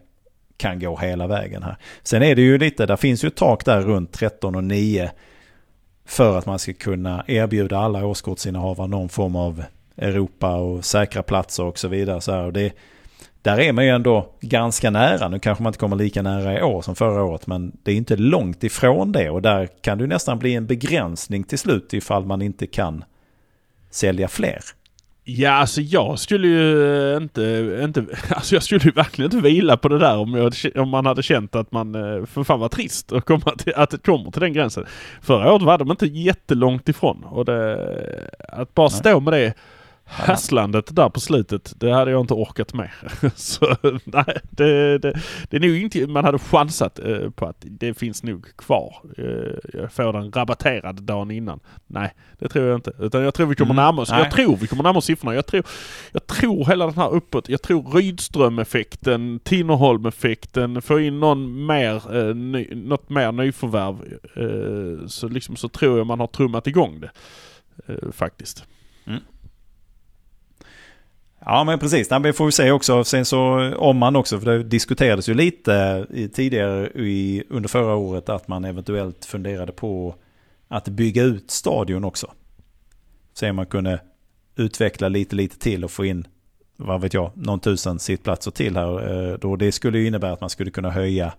[0.58, 1.78] kan gå hela vägen här.
[2.04, 5.12] Sen är det ju lite, där finns ju ett tak där runt 13 och 9
[6.06, 9.64] för att man ska kunna erbjuda alla årskortsinnehavare någon form av
[9.98, 12.22] Europa och säkra platser och så vidare.
[12.22, 12.74] Så här, och det,
[13.42, 15.28] där är man ju ändå ganska nära.
[15.28, 17.96] Nu kanske man inte kommer lika nära i år som förra året, men det är
[17.96, 19.30] inte långt ifrån det.
[19.30, 23.04] Och där kan det nästan bli en begränsning till slut ifall man inte kan
[23.90, 24.62] sälja fler.
[25.30, 27.42] Ja, alltså jag skulle ju inte,
[27.84, 31.06] inte, alltså jag skulle ju verkligen inte vila på det där om, jag, om man
[31.06, 34.32] hade känt att man, eh, för fan vad trist att, komma till, att det kommer
[34.32, 34.86] till den gränsen.
[35.22, 39.54] Förra året var de inte jättelångt ifrån och det, att bara stå med det
[40.10, 42.90] Hasslandet där på slutet, det hade jag inte orkat med.
[43.36, 47.94] Så nej, det, det, det är nog inte, man hade chansat eh, på att det
[47.94, 48.96] finns nog kvar.
[49.18, 51.60] Eh, jag får den rabatterad dagen innan.
[51.88, 52.92] Nej, det tror jag inte.
[53.00, 55.36] Utan jag tror vi kommer mm, närma oss, jag tror vi kommer närma oss siffrorna.
[55.36, 55.64] Jag tror,
[56.12, 62.36] jag tror hela den här uppåt, jag tror Rydström-effekten, Tinnerholm-effekten, få in någon mer, eh,
[62.36, 63.96] ny, något mer nyförvärv.
[64.36, 67.12] Eh, så liksom så tror jag man har trummat igång det.
[67.88, 68.66] Eh, faktiskt.
[69.06, 69.20] Mm.
[71.50, 73.04] Ja men precis, det får vi se också.
[73.04, 78.30] Sen så om man också, för det diskuterades ju lite tidigare i, under förra året
[78.30, 80.16] att man eventuellt funderade på
[80.68, 82.32] att bygga ut stadion också.
[83.34, 84.02] Se om man kunde
[84.56, 86.28] utveckla lite, lite till och få in,
[86.76, 89.32] vad vet jag, någon tusen sittplatser till här.
[89.32, 91.34] Eh, då det skulle ju innebära att man skulle kunna höja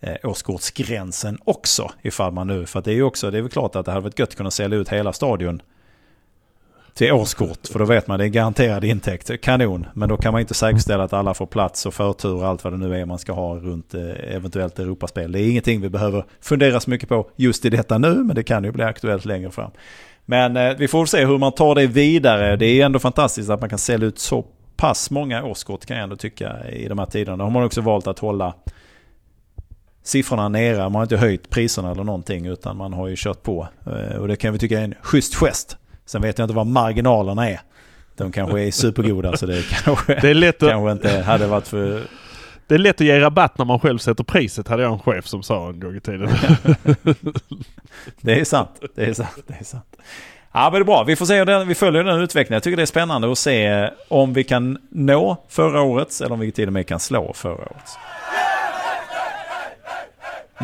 [0.00, 1.90] eh, årskortsgränsen också.
[2.02, 4.04] Ifall man nu, för det är ju också, det är väl klart att det hade
[4.04, 5.62] varit gött att kunna sälja ut hela stadion
[6.94, 7.66] till årskort.
[7.72, 9.40] För då vet man det är garanterad intäkt.
[9.42, 9.86] Kanon.
[9.94, 12.72] Men då kan man inte säkerställa att alla får plats och förtur och allt vad
[12.72, 15.32] det nu är man ska ha runt eh, eventuellt Europaspel.
[15.32, 18.14] Det är ingenting vi behöver fundera så mycket på just i detta nu.
[18.14, 19.70] Men det kan ju bli aktuellt längre fram.
[20.24, 22.56] Men eh, vi får se hur man tar det vidare.
[22.56, 24.44] Det är ändå fantastiskt att man kan sälja ut så
[24.76, 27.36] pass många årskort kan jag ändå tycka i de här tiderna.
[27.36, 28.54] Då har man också valt att hålla
[30.02, 30.82] siffrorna nere.
[30.82, 33.68] Man har inte höjt priserna eller någonting utan man har ju kört på.
[33.86, 35.76] Eh, och det kan vi tycka är en schysst gest.
[36.06, 37.60] Sen vet jag inte vad marginalerna är.
[38.16, 40.70] De kanske är supergoda så det kanske, det är lätt att...
[40.70, 42.02] kanske inte hade varit för...
[42.66, 45.26] Det är lätt att ge rabatt när man själv sätter priset hade jag en chef
[45.26, 46.28] som sa en gång i tiden.
[48.20, 48.70] det är sant.
[48.94, 49.38] Det är sant.
[49.46, 49.96] Det är sant.
[50.52, 51.04] Ja men det är bra.
[51.04, 52.56] Vi får se hur den, vi följer den utvecklingen.
[52.56, 56.40] Jag tycker det är spännande att se om vi kan nå förra årets eller om
[56.40, 57.96] vi till och med kan slå förra årets.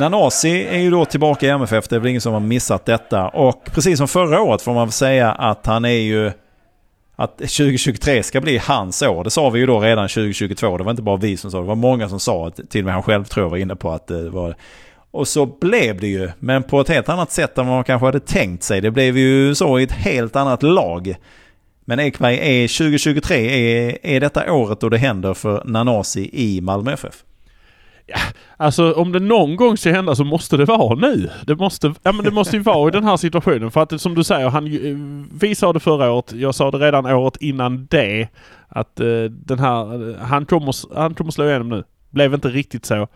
[0.01, 3.29] Nanasi är ju då tillbaka i MFF, det är väl ingen som har missat detta.
[3.29, 6.33] Och precis som förra året får man väl säga att han är ju...
[7.17, 9.25] Att 2023 ska bli hans år.
[9.25, 10.79] Det sa vi ju då redan 2022.
[10.79, 11.65] Det var inte bara vi som sa det.
[11.65, 12.67] Det var många som sa det.
[12.67, 14.55] Till och med han själv tror jag var inne på att det var
[15.11, 16.31] Och så blev det ju.
[16.39, 18.81] Men på ett helt annat sätt än vad man kanske hade tänkt sig.
[18.81, 21.15] Det blev ju så i ett helt annat lag.
[21.85, 26.93] Men Ekberg, är 2023 är, är detta året då det händer för Nanasi i Malmö
[26.93, 27.25] FF?
[28.11, 28.19] Ja,
[28.57, 31.31] alltså om det någon gång ska hända så måste det vara nu.
[31.47, 33.71] Det måste, ja, men det måste ju vara i den här situationen.
[33.71, 34.97] För att som du säger, han, eh,
[35.41, 38.29] vi sa det förra året, jag sa det redan året innan det.
[38.69, 41.85] Att uh, den här, han kommer, han kommer slå igenom nu.
[42.11, 43.09] Blev inte riktigt så.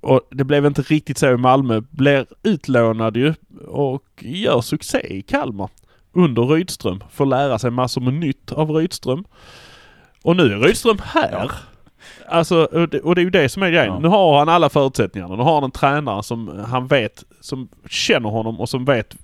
[0.00, 1.80] Och det blev inte riktigt så i Malmö.
[1.90, 3.34] Blir utlånad ju
[3.68, 5.70] och gör succé i Kalmar.
[6.12, 7.02] Under Rydström.
[7.10, 9.24] Får lära sig massor med nytt av Rydström.
[10.22, 11.50] Och nu är Rydström här.
[12.30, 12.64] Alltså,
[13.02, 13.92] och det, är ju det som är grejen.
[13.92, 13.98] Ja.
[13.98, 15.36] Nu har han alla förutsättningarna.
[15.36, 19.16] Nu har han en tränare som han vet, som känner honom och som vet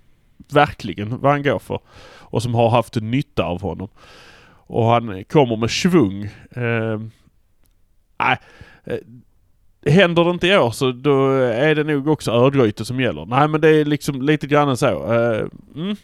[0.53, 1.79] verkligen vad han går för.
[2.19, 3.89] Och som har haft nytta av honom.
[4.67, 6.25] Och han kommer med svung.
[6.51, 7.01] Eh,
[8.19, 8.39] nej.
[8.85, 8.99] Eh,
[9.93, 13.27] händer det inte i år så då är det nog också Örgryte som gäller.
[13.27, 15.13] Nej men det är liksom lite grann så.
[15.13, 15.97] Eh, mm,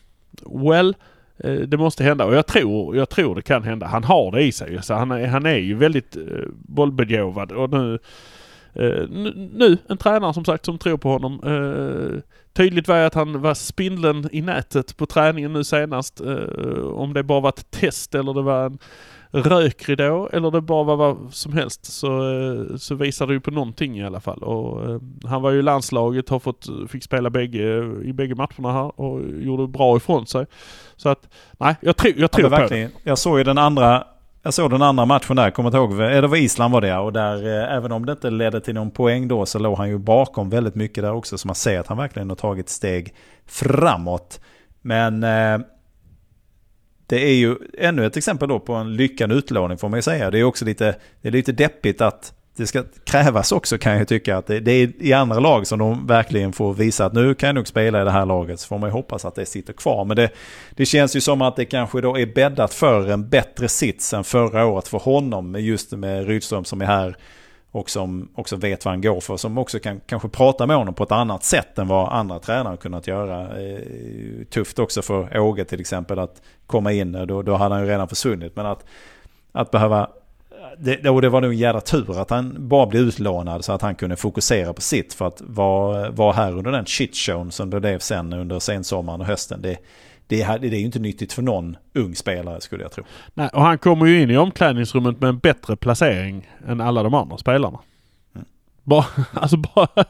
[0.69, 0.97] well, Eh,
[1.44, 3.87] Eh, det måste hända och jag tror, jag tror det kan hända.
[3.87, 4.83] Han har det i sig.
[4.83, 6.22] Så han, är, han är ju väldigt eh,
[6.53, 7.98] bollbegåvad och nu,
[8.74, 9.09] eh,
[9.53, 11.41] nu, en tränare som sagt som tror på honom.
[11.45, 12.20] Eh,
[12.53, 16.20] tydligt var att han var spindeln i nätet på träningen nu senast.
[16.20, 18.78] Eh, om det bara var ett test eller det var en
[19.31, 23.51] rökridå eller det bara var vad som helst så, uh, så visar det ju på
[23.51, 24.43] någonting i alla fall.
[24.43, 28.72] Och, uh, han var ju i landslaget, har fått, fick spela bägge, i bägge matcherna
[28.72, 30.47] här och gjorde bra ifrån sig.
[30.97, 31.28] Så att,
[31.59, 32.91] nej, jag, tror jag tror ja, på det.
[33.05, 34.05] Jag såg ju den andra
[34.43, 37.12] jag såg den andra matchen där, kommer inte ihåg, det var Island var det och
[37.12, 39.99] där eh, även om det inte ledde till någon poäng då så låg han ju
[39.99, 43.14] bakom väldigt mycket där också så man ser att han verkligen har tagit steg
[43.47, 44.41] framåt.
[44.83, 45.59] Men eh,
[47.11, 50.31] det är ju ännu ett exempel då på en lyckad utlåning får man ju säga.
[50.31, 54.09] Det är också lite, det är lite deppigt att det ska krävas också kan jag
[54.09, 54.37] tycka.
[54.37, 57.47] att det, det, är i andra lag som de verkligen får visa att nu kan
[57.47, 58.61] jag nog spela i det här laget.
[58.61, 60.05] Så får man ju hoppas att det sitter kvar.
[60.05, 60.31] Men det,
[60.71, 64.25] det känns ju som att det kanske då är bäddat för en bättre sits än
[64.25, 65.57] förra året för honom.
[65.59, 67.17] Just med Rydström som är här
[67.73, 69.37] och som också vet vad han går för.
[69.37, 72.77] Som också kan kanske prata med honom på ett annat sätt än vad andra tränare
[72.77, 73.61] kunnat göra.
[73.61, 77.12] Eh, tufft också för Åge till exempel att komma in.
[77.12, 78.57] Då, då hade han ju redan försvunnit.
[78.57, 78.85] Men att,
[79.53, 80.09] att behöva
[80.79, 83.83] det, och det var nog en jävla tur att han bara blev utlånad så att
[83.83, 85.14] han kunde fokusera på sitt.
[85.14, 89.27] För att vara, vara här under den shitshown som det blev sen under sensommaren och
[89.27, 89.62] hösten.
[89.62, 89.79] Det,
[90.31, 93.05] det, är, det är ju inte nyttigt för någon ung spelare skulle jag tro.
[93.35, 97.14] Nej, och han kommer ju in i omklädningsrummet med en bättre placering än alla de
[97.14, 97.78] andra spelarna.
[98.35, 98.47] Mm.
[98.83, 100.05] Bara, alltså bara,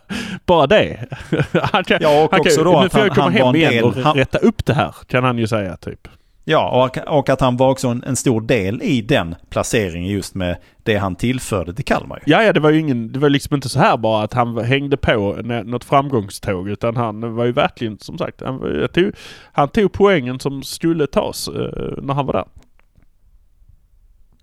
[0.46, 1.06] bara det.
[1.72, 4.16] Han kan, ja, och också kan, då nu får jag komma hem igen och han,
[4.16, 6.08] rätta upp det här kan han ju säga typ.
[6.50, 10.34] Ja, och, och att han var också en, en, stor del i den placeringen just
[10.34, 12.22] med det han tillförde till Kalmar.
[12.26, 14.58] Ja, ja, det var ju ingen, det var liksom inte så här bara att han
[14.58, 19.12] hängde på något framgångståg utan han var ju verkligen som sagt, han, tog,
[19.52, 22.46] han tog poängen som skulle tas eh, när han var där.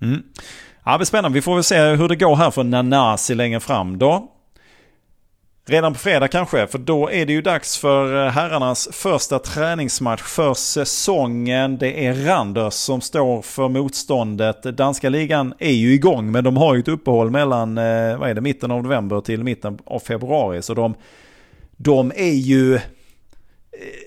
[0.02, 0.24] Mm.
[0.86, 1.36] Ja, det blir spännande.
[1.36, 4.32] Vi får väl se hur det går här för Nanasi längre fram då.
[5.70, 10.22] Redan på fredag kanske, för då är det ju dags för eh, herrarnas första träningsmatch
[10.22, 11.78] för säsongen.
[11.78, 14.64] Det är Randers som står för motståndet.
[14.64, 18.34] Danska ligan är ju igång, men de har ju ett uppehåll mellan eh, vad är
[18.34, 20.62] det, mitten av november till mitten av februari.
[20.62, 20.96] Så de,
[21.72, 22.82] de är ju eh,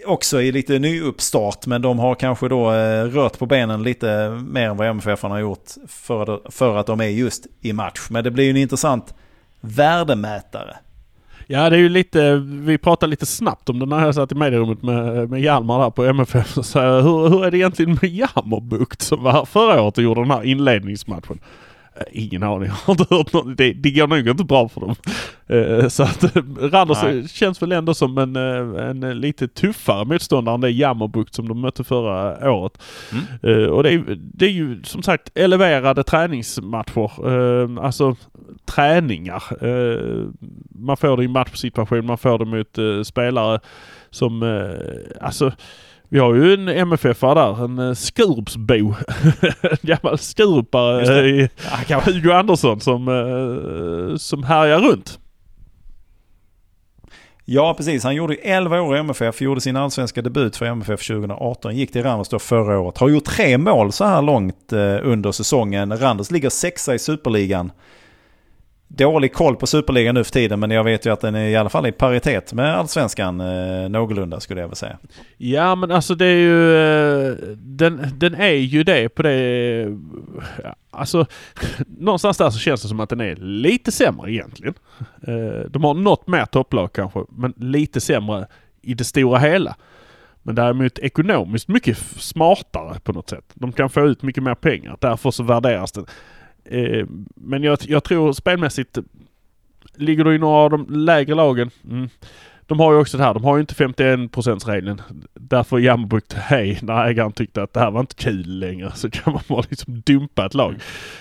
[0.07, 2.71] också i lite nyuppstart, men de har kanske då
[3.05, 7.09] rört på benen lite mer än vad MFF har gjort för, för att de är
[7.09, 8.07] just i match.
[8.11, 9.15] Men det blir ju en intressant
[9.61, 10.77] värdemätare.
[11.53, 14.35] Ja det är ju lite, vi pratade lite snabbt om det när jag satt i
[14.35, 16.59] medierummet med, med Hjalmar där på MFF.
[16.65, 20.05] Så eh, hur, hur är det egentligen med Jammerbukt som var här förra året och
[20.05, 21.39] gjorde den här inledningsmatchen?
[22.01, 23.57] Eh, ingen aning, jag har inte hört något.
[23.57, 24.95] Det, det går nog inte bra för dem.
[25.51, 27.29] Uh, så att Randers Nej.
[27.29, 31.85] känns väl ändå som en, en lite tuffare motståndare än det Jammerbukt som de mötte
[31.85, 32.83] förra året.
[33.13, 33.57] Mm.
[33.59, 37.29] Uh, och det är, det är ju som sagt eleverade träningsmatcher.
[37.29, 38.17] Uh, alltså
[38.65, 39.43] träningar.
[40.85, 43.61] man får det i matchsituation, man får det mot spelare
[44.11, 44.63] som,
[45.21, 45.53] alltså
[46.13, 48.75] vi har ju en MFF-are där, en uh, Skurupsbo.
[49.63, 51.49] en gammal Skurupare,
[51.89, 55.19] ja, Hugo Andersson som, uh, som härjar runt.
[57.45, 58.05] Ja, precis.
[58.05, 62.03] Han gjorde 11 år i MFF, gjorde sin allsvenska debut för MFF 2018, gick till
[62.03, 62.99] Randers då förra året.
[62.99, 65.99] Har gjort tre mål så här långt under säsongen.
[65.99, 67.73] Randers ligger sexa i superligan
[68.97, 71.57] dålig koll på Superligan nu för tiden men jag vet ju att den är i
[71.57, 74.99] alla fall i paritet med Allsvenskan eh, någorlunda skulle jag vilja säga.
[75.36, 79.86] Ja men alltså det är ju, eh, den, den är ju det på det,
[80.91, 81.26] alltså
[81.99, 84.74] någonstans där så känns det som att den är lite sämre egentligen.
[85.22, 88.47] Eh, de har något mer topplag kanske men lite sämre
[88.82, 89.76] i det stora hela.
[90.43, 93.45] Men däremot ekonomiskt mycket smartare på något sätt.
[93.55, 94.97] De kan få ut mycket mer pengar.
[95.01, 96.07] Därför så värderas den.
[96.71, 98.99] Eh, men jag, jag tror spelmässigt
[99.95, 101.71] ligger du i några av de lägre lagen.
[101.91, 102.09] Mm.
[102.71, 105.03] De har ju också det här, de har ju inte 51 regeln.
[105.35, 109.33] Därför Jammerbukt hej när ägaren tyckte att det här var inte kul längre så kan
[109.33, 110.75] man bara liksom dumpa ett lag.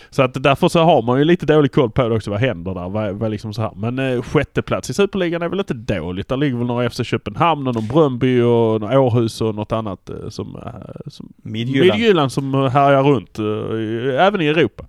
[0.10, 2.32] Så att därför så har man ju lite dålig koll på det också.
[2.32, 2.90] Vad händer där?
[2.90, 3.72] Vad, vad liksom så här.
[3.76, 6.28] Men eh, sjätteplats i Superligan är väl inte dåligt.
[6.28, 10.10] Där ligger väl några FC Köpenhamn och någon Bröndby och några Århus och något annat
[10.10, 13.40] eh, som, eh, som Midtjylland som härjar runt.
[13.40, 14.86] Eh, även i Europa.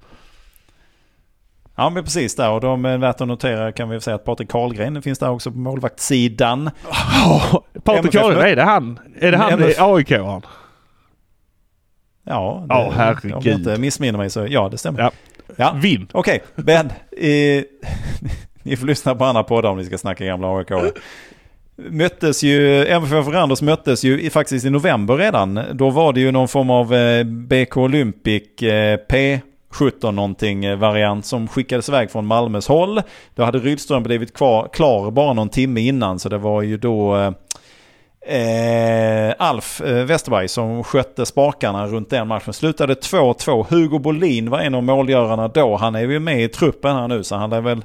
[1.80, 4.50] Ja men precis där och de är värt att notera kan vi säga att Patrik
[4.50, 6.70] Karlgren finns där också på målvaktssidan.
[7.26, 8.98] Oh, Patrik Karlgren, är det han?
[9.20, 10.42] Är det han aik -an?
[12.24, 13.34] Ja, det, oh, herregud.
[13.34, 15.00] om jag inte missminner mig så ja det stämmer.
[15.00, 15.10] Ja.
[15.56, 15.72] Ja.
[15.76, 16.08] Vinn.
[16.12, 16.86] Okej, okay, Ben.
[16.86, 17.64] Eh,
[18.62, 20.70] ni får lyssna på andra poddar om ni ska snacka gamla AIK.
[21.76, 25.60] Möttes ju, MFF Randers möttes ju faktiskt i november redan.
[25.72, 29.40] Då var det ju någon form av eh, BK Olympic eh, P
[29.70, 33.02] 17 någonting eh, variant som skickades iväg från Malmös håll.
[33.34, 37.16] Då hade Rydström blivit kvar, klar bara någon timme innan så det var ju då
[37.16, 37.32] eh,
[38.36, 42.52] eh Alf eh, Westerberg som skötte spakarna runt den matchen.
[42.52, 43.66] Slutade 2-2.
[43.70, 45.76] Hugo Bolin var en av målgörarna då.
[45.76, 47.82] Han är ju med i truppen här nu så han är väl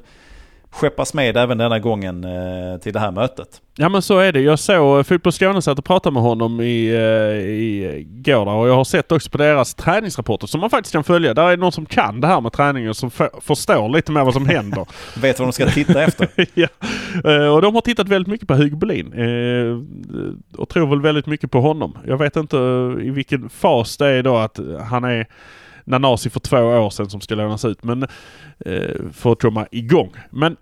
[0.76, 3.60] skeppas med även denna gången eh, till det här mötet.
[3.76, 4.40] Ja men så är det.
[4.40, 8.68] Jag såg eh, Fotboll Skåne satt och pratade med honom i, eh, i går och
[8.68, 11.34] jag har sett också på deras träningsrapporter som man faktiskt kan följa.
[11.34, 13.10] Där är någon som kan det här med träningen som
[13.40, 14.86] förstår lite mer vad som händer.
[15.20, 16.28] Vet vad de ska titta efter.
[16.54, 16.68] ja.
[17.50, 19.06] Och de har tittat väldigt mycket på Hugo Bolin.
[20.56, 21.98] Och tror väl väldigt mycket på honom.
[22.06, 22.56] Jag vet inte
[23.02, 25.26] i vilken fas det är då att han är
[25.86, 27.84] Nanasi för två år sedan som ska lånas ut.
[27.84, 28.02] Men
[28.58, 30.12] eh, för att komma igång.
[30.30, 30.56] Men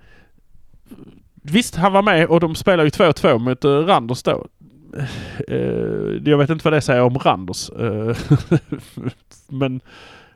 [1.42, 4.46] visst, han var med och de spelar ju 2-2 mot eh, Randers då.
[4.96, 5.04] Eh,
[5.48, 7.70] eh, jag vet inte vad det säger om Randers.
[9.48, 9.80] Men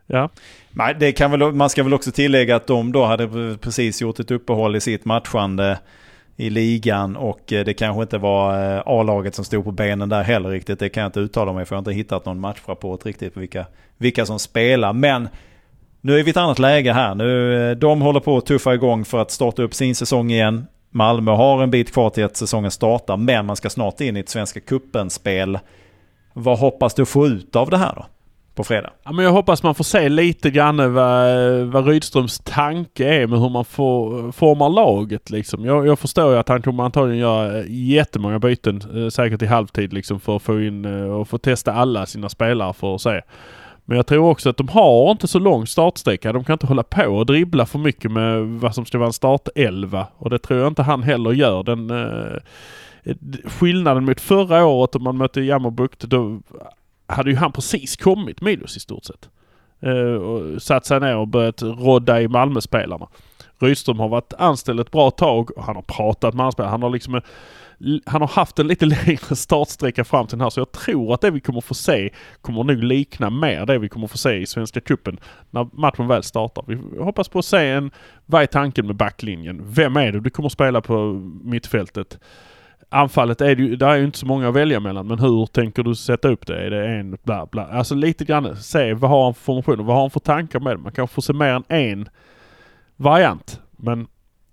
[0.06, 0.30] ja.
[0.70, 4.20] Nej, det kan väl, man ska väl också tillägga att de då hade precis gjort
[4.20, 5.78] ett uppehåll i sitt matchande
[6.40, 10.22] i ligan och eh, det kanske inte var eh, A-laget som stod på benen där
[10.22, 10.78] heller riktigt.
[10.78, 13.40] Det kan jag inte uttala mig för jag har inte hittat någon matchrapport riktigt på
[13.40, 13.66] vilka,
[13.96, 14.92] vilka som spelar.
[14.92, 15.28] Men
[16.00, 17.14] nu är vi i ett annat läge här.
[17.14, 20.66] Nu, eh, de håller på att tuffa igång för att starta upp sin säsong igen.
[20.90, 24.20] Malmö har en bit kvar till att säsongen startar, men man ska snart in i
[24.20, 25.58] ett Svenska Cupen-spel.
[26.32, 28.06] Vad hoppas du få ut av det här då?
[28.58, 28.90] På fredag?
[29.04, 33.40] Ja, men jag hoppas man får se lite grann vad, vad Rydströms tanke är med
[33.40, 35.30] hur man får, formar laget.
[35.30, 35.64] Liksom.
[35.64, 39.92] Jag, jag förstår ju att han kommer antagligen göra jättemånga byten, eh, säkert i halvtid,
[39.92, 43.20] liksom, för att få in eh, och få testa alla sina spelare för att se.
[43.84, 46.32] Men jag tror också att de har inte så lång startsträcka.
[46.32, 49.12] De kan inte hålla på och dribbla för mycket med vad som ska vara en
[49.12, 50.06] startelva.
[50.16, 51.62] Och det tror jag inte han heller gör.
[51.62, 52.36] Den eh,
[53.04, 56.40] eh skillnaden mot förra året om man mötte Jammerbukt, då
[57.08, 59.28] hade ju han precis kommit Milos i stort sett.
[59.86, 63.08] Uh, och satt sig ner och börjat rodda i Malmöspelarna.
[63.58, 66.70] Rydström har varit anställd ett bra tag och han har pratat med anspelare.
[66.70, 67.22] Han har liksom eh,
[68.06, 71.20] han har haft en lite längre startsträcka fram till den här så jag tror att
[71.20, 74.46] det vi kommer få se kommer nog likna mer det vi kommer få se i
[74.46, 76.64] Svenska Cupen när matchen väl startar.
[76.66, 77.90] Vi hoppas på att se en,
[78.26, 79.60] vad är tanken med backlinjen?
[79.64, 82.18] Vem är det du kommer spela på mittfältet?
[82.90, 85.46] Anfallet är det ju, där är ju inte så många att välja mellan men hur
[85.46, 86.66] tänker du sätta upp det?
[86.66, 87.66] Är det en bla bla?
[87.66, 89.84] Alltså lite grann se vad har han för formationer?
[89.84, 90.78] Vad har han för tankar med det?
[90.78, 92.08] Man kanske får se mer än en
[92.96, 93.60] variant.
[93.76, 94.06] Men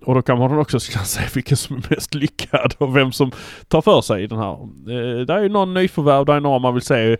[0.06, 3.32] och då kan man också säga vilken som är mest lyckad och vem som
[3.68, 4.54] tar för sig i den här.
[4.54, 7.18] Eh, det är ju någon nyförvärv, det är några man vill se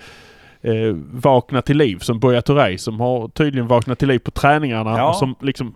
[0.62, 4.98] eh, vakna till liv som Buya Touré som har tydligen vaknat till liv på träningarna
[4.98, 5.10] ja.
[5.10, 5.76] och som liksom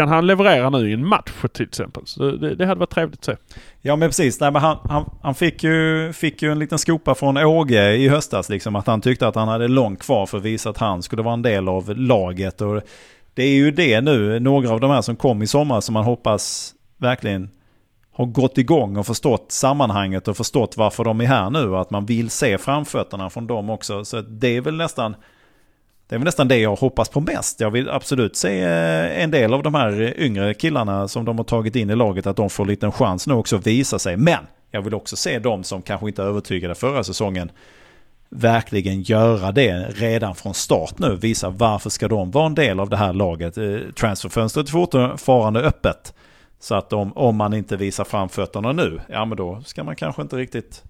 [0.00, 2.02] kan han leverera nu i en match till exempel?
[2.06, 3.36] Så det, det hade varit trevligt att se.
[3.80, 4.40] Ja men precis.
[4.40, 8.08] Nej, men han, han, han fick, ju, fick ju en liten skopa från Åge i
[8.08, 8.48] höstas.
[8.48, 11.22] Liksom, att han tyckte att han hade långt kvar för att visa att han skulle
[11.22, 12.60] vara en del av laget.
[12.60, 12.82] Och
[13.34, 16.04] det är ju det nu, några av de här som kom i sommar som man
[16.04, 17.50] hoppas verkligen
[18.12, 22.06] har gått igång och förstått sammanhanget och förstått varför de är här nu att man
[22.06, 24.04] vill se framfötterna från dem också.
[24.04, 25.14] Så det är väl nästan
[26.10, 27.60] det är väl nästan det jag hoppas på mest.
[27.60, 31.44] Jag vill absolut se eh, en del av de här yngre killarna som de har
[31.44, 34.16] tagit in i laget att de får en liten chans nu också att visa sig.
[34.16, 37.50] Men jag vill också se de som kanske inte övertygade förra säsongen
[38.28, 41.16] verkligen göra det redan från start nu.
[41.16, 43.58] Visa varför ska de vara en del av det här laget.
[43.58, 46.14] Eh, transferfönstret är fortfarande öppet.
[46.60, 50.22] Så att om, om man inte visar framfötterna nu, ja men då ska man kanske
[50.22, 50.82] inte riktigt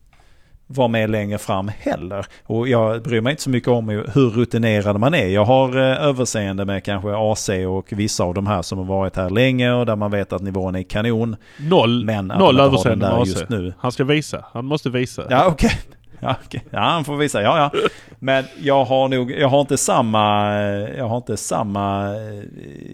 [0.73, 2.27] vara med längre fram heller.
[2.47, 5.27] Och jag bryr mig inte så mycket om hur rutinerad man är.
[5.27, 9.17] Jag har eh, överseende med kanske AC och vissa av de här som har varit
[9.17, 11.37] här länge och där man vet att nivån är kanon.
[11.59, 13.45] Noll, men noll överseende med AC.
[13.49, 13.73] Nu.
[13.79, 14.45] Han ska visa.
[14.53, 15.23] Han måste visa.
[15.31, 15.67] Ja okej.
[15.67, 15.97] Okay.
[16.23, 16.61] Ja, okay.
[16.71, 17.43] ja, han får visa.
[17.43, 17.81] Ja, ja.
[18.19, 20.55] Men jag har nog, jag har inte samma,
[20.97, 22.45] jag har inte samma eh,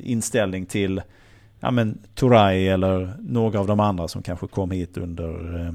[0.03, 1.03] inställning till
[1.61, 5.73] ja, men Turay eller några av de andra som kanske kom hit under, eh,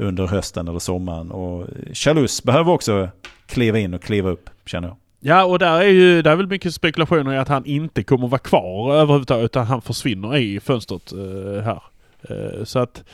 [0.00, 1.30] under hösten eller sommaren.
[1.30, 3.08] Och Chalus behöver också
[3.46, 4.96] kliva in och kliva upp, känner jag.
[5.20, 8.28] Ja, och där är ju, där är väl mycket spekulationer i att han inte kommer
[8.28, 11.82] vara kvar överhuvudtaget utan han försvinner i fönstret uh, här.
[12.30, 13.04] Uh, så att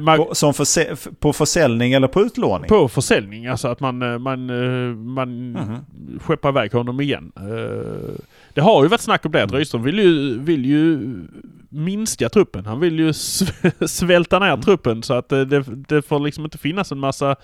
[0.00, 2.68] man, på, som förse, på försäljning eller på utlåning?
[2.68, 6.20] På försäljning, alltså att man, eh, man, eh, man mm -hmm.
[6.20, 7.32] skeppar iväg honom igen.
[7.40, 8.14] Uh,
[8.54, 9.58] det har ju varit snack om det att mm.
[9.58, 10.98] Rydström vill ju, vill ju
[11.74, 12.66] minska truppen.
[12.66, 13.12] Han vill ju
[13.86, 14.62] svälta ner mm.
[14.62, 17.36] truppen så att det, det får liksom inte finnas en massa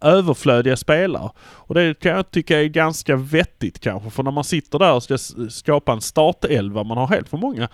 [0.00, 1.30] överflödiga spelare.
[1.40, 4.10] Och det kan jag tycka är ganska vettigt kanske.
[4.10, 5.18] För när man sitter där och ska
[5.50, 7.68] skapa en startelva, man har helt för många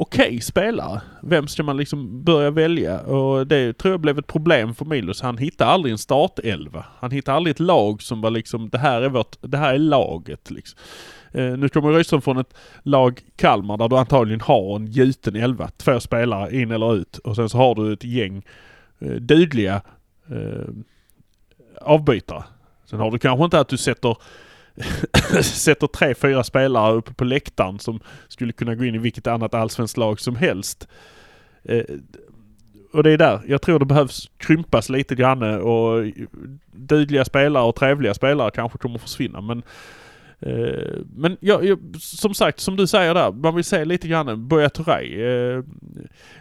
[0.00, 1.00] okej okay spelare.
[1.22, 3.00] Vem ska man liksom börja välja?
[3.00, 5.22] Och det tror jag blev ett problem för Milos.
[5.22, 6.84] Han hittade aldrig en startelva.
[6.98, 9.78] Han hittade aldrig ett lag som var liksom, det här är vårt, det här är
[9.78, 10.78] laget liksom.
[11.32, 15.68] Eh, nu kommer Rydström från ett lag Kalmar där du antagligen har en gjuten elva.
[15.76, 17.18] Två spelare in eller ut.
[17.18, 18.42] Och sen så har du ett gäng
[18.98, 19.82] eh, dugliga
[20.30, 20.68] eh,
[21.80, 22.44] avbytare.
[22.84, 24.16] Sen har du kanske inte att du sätter
[25.42, 29.54] sätter tre, fyra spelare uppe på läktaren som skulle kunna gå in i vilket annat
[29.54, 30.88] allsvenskt lag som helst.
[31.62, 31.84] Eh,
[32.92, 33.40] och det är där.
[33.46, 36.04] Jag tror det behövs krympas lite grann och
[36.72, 39.40] dugliga spelare och trevliga spelare kanske kommer försvinna.
[39.40, 39.99] Men Eh,
[41.16, 44.68] men jag, jag, som sagt, som du säger där, man vill se lite grann Buya
[44.68, 45.54] Touré.
[45.56, 45.62] Eh,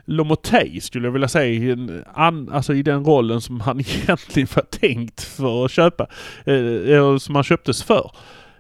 [0.06, 4.64] Lomotey skulle jag vilja säga i, an, alltså i den rollen som han egentligen var
[4.64, 6.08] tänkt för att köpa.
[6.46, 8.12] Eh, eller som han köptes för.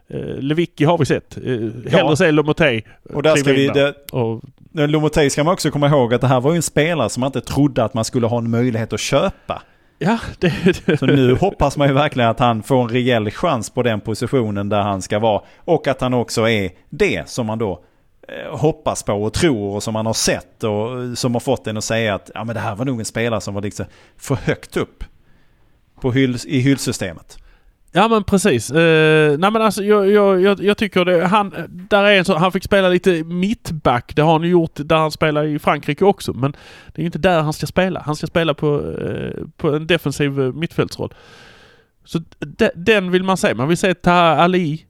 [0.09, 1.37] Eh, Lewicki har vi sett.
[1.37, 2.15] Eh, hellre ja.
[2.15, 2.81] se Lomotey.
[3.13, 3.67] Och där ska vi...
[3.67, 7.09] Det, och, Lomotey ska man också komma ihåg att det här var ju en spelare
[7.09, 9.61] som man inte trodde att man skulle ha en möjlighet att köpa.
[10.01, 10.53] Ja, det,
[10.85, 10.97] det.
[10.97, 14.69] Så nu hoppas man ju verkligen att han får en rejäl chans på den positionen
[14.69, 15.41] där han ska vara.
[15.57, 17.83] Och att han också är det som man då
[18.27, 21.67] eh, hoppas på och tror och som man har sett och eh, som har fått
[21.67, 23.85] en att säga att ja, men det här var nog en spelare som var liksom
[24.17, 25.03] för högt upp
[26.01, 27.37] på hyll, i hyllsystemet.
[27.91, 28.71] Ja men precis.
[28.71, 28.77] Uh,
[29.37, 31.25] nej men alltså jag, jag, jag, jag, tycker det.
[31.25, 34.15] Han, där är en så, han fick spela lite mittback.
[34.15, 36.33] Det har han gjort där han spelar i Frankrike också.
[36.33, 36.51] Men
[36.87, 38.01] det är ju inte där han ska spela.
[38.05, 41.13] Han ska spela på, uh, på en defensiv mittfältsroll.
[42.05, 43.53] Så de, den vill man se.
[43.53, 44.85] Man vill se Taha Ali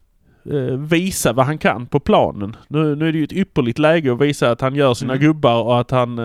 [0.52, 2.56] uh, visa vad han kan på planen.
[2.68, 5.26] Nu, nu är det ju ett ypperligt läge att visa att han gör sina mm.
[5.26, 6.20] gubbar och att han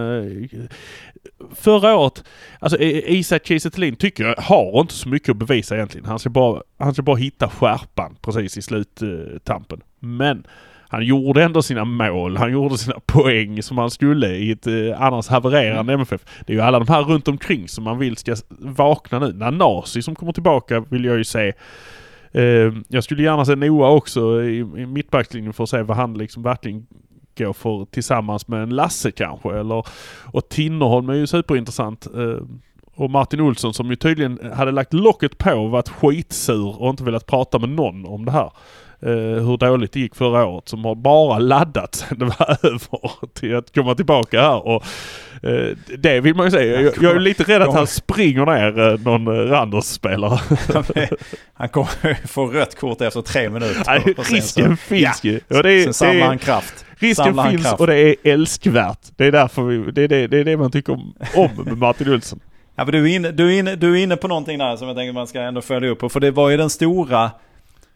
[1.54, 2.24] förra året,
[2.58, 6.06] alltså Isak Kiese tycker jag har inte så mycket att bevisa egentligen.
[6.06, 9.80] Han ska bara, han ska bara hitta skärpan precis i sluttampen.
[10.00, 10.46] Men
[10.88, 15.02] han gjorde ändå sina mål, han gjorde sina poäng som han skulle i ett eh,
[15.02, 16.00] annars havererande mm.
[16.00, 16.24] MFF.
[16.46, 19.32] Det är ju alla de här runt omkring som man vill ska vakna nu.
[19.32, 21.52] Nanasi som kommer tillbaka vill jag ju se.
[22.32, 26.18] Eh, jag skulle gärna se Noah också i, i mittbackslinjen för att se vad han
[26.18, 26.86] liksom verkligen
[27.38, 29.58] gå för tillsammans med en Lasse kanske.
[29.58, 29.86] Eller,
[30.32, 32.06] och Tinnerholm är ju superintressant.
[32.14, 32.46] Eh,
[32.96, 37.04] och Martin Olsson som ju tydligen hade lagt locket på och varit skitsur och inte
[37.04, 38.50] velat prata med någon om det här.
[39.06, 43.26] Uh, hur dåligt det gick förra året som har bara laddat sen det var över
[43.34, 44.66] till att komma tillbaka här.
[44.66, 44.84] Och,
[45.46, 46.80] uh, det vill man ju säga.
[46.80, 50.38] Jag, jag är lite rädd att han springer ner uh, någon Randers-spelare.
[51.54, 53.82] han kommer få rött kort efter tre minuter.
[53.86, 55.40] Nej, risken finns ju.
[55.48, 56.84] Ja, sen samlar han kraft.
[56.96, 57.80] Risken finns kraft.
[57.80, 58.98] och det är älskvärt.
[59.16, 61.78] Det är därför vi, det, är det, det är det man tycker om, om med
[61.78, 62.40] Martin Olsson.
[62.76, 64.88] Ja, men du, är inne, du, är inne, du är inne på någonting där som
[64.88, 66.08] jag tänker man ska ändå följa upp på.
[66.08, 67.30] För det var ju den stora,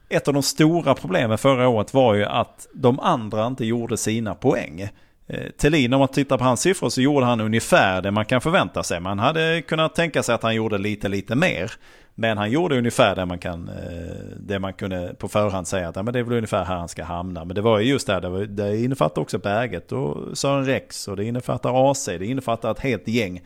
[0.09, 4.34] ett av de stora problemen förra året var ju att de andra inte gjorde sina
[4.34, 4.88] poäng.
[5.26, 8.40] Eh, Thelin, om man tittar på hans siffror så gjorde han ungefär det man kan
[8.40, 9.00] förvänta sig.
[9.00, 11.72] Man hade kunnat tänka sig att han gjorde lite, lite mer.
[12.14, 15.96] Men han gjorde ungefär det man, kan, eh, det man kunde på förhand säga att
[15.96, 17.44] ja, men det är väl ungefär här han ska hamna.
[17.44, 21.16] Men det var ju just där, det, det innefattar också Berget och Sören Rex och
[21.16, 23.40] det innefattar AC, det innefattar ett helt gäng.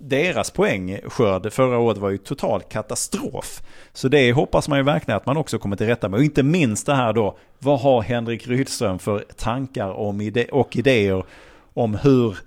[0.00, 3.62] Deras poängskörd förra året var ju total katastrof.
[3.92, 6.18] Så det hoppas man ju verkligen att man också kommer till rätta med.
[6.18, 10.76] Och inte minst det här då, vad har Henrik Rydström för tankar om ide och
[10.76, 11.24] idéer
[11.74, 12.38] om hur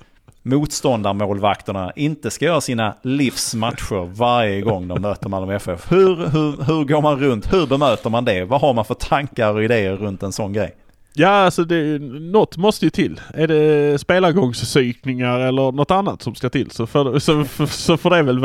[0.44, 5.92] motståndarmålvakterna inte ska göra sina livsmatcher varje gång de möter Malmö FF.
[5.92, 7.54] Hur, hur, hur går man runt?
[7.54, 8.44] Hur bemöter man det?
[8.44, 10.76] Vad har man för tankar och idéer runt en sån grej?
[11.14, 13.22] Ja, alltså det, något måste ju till.
[13.34, 18.24] Är det spelargångspsykningar eller något annat som ska till så får, så, så får, det,
[18.24, 18.40] väl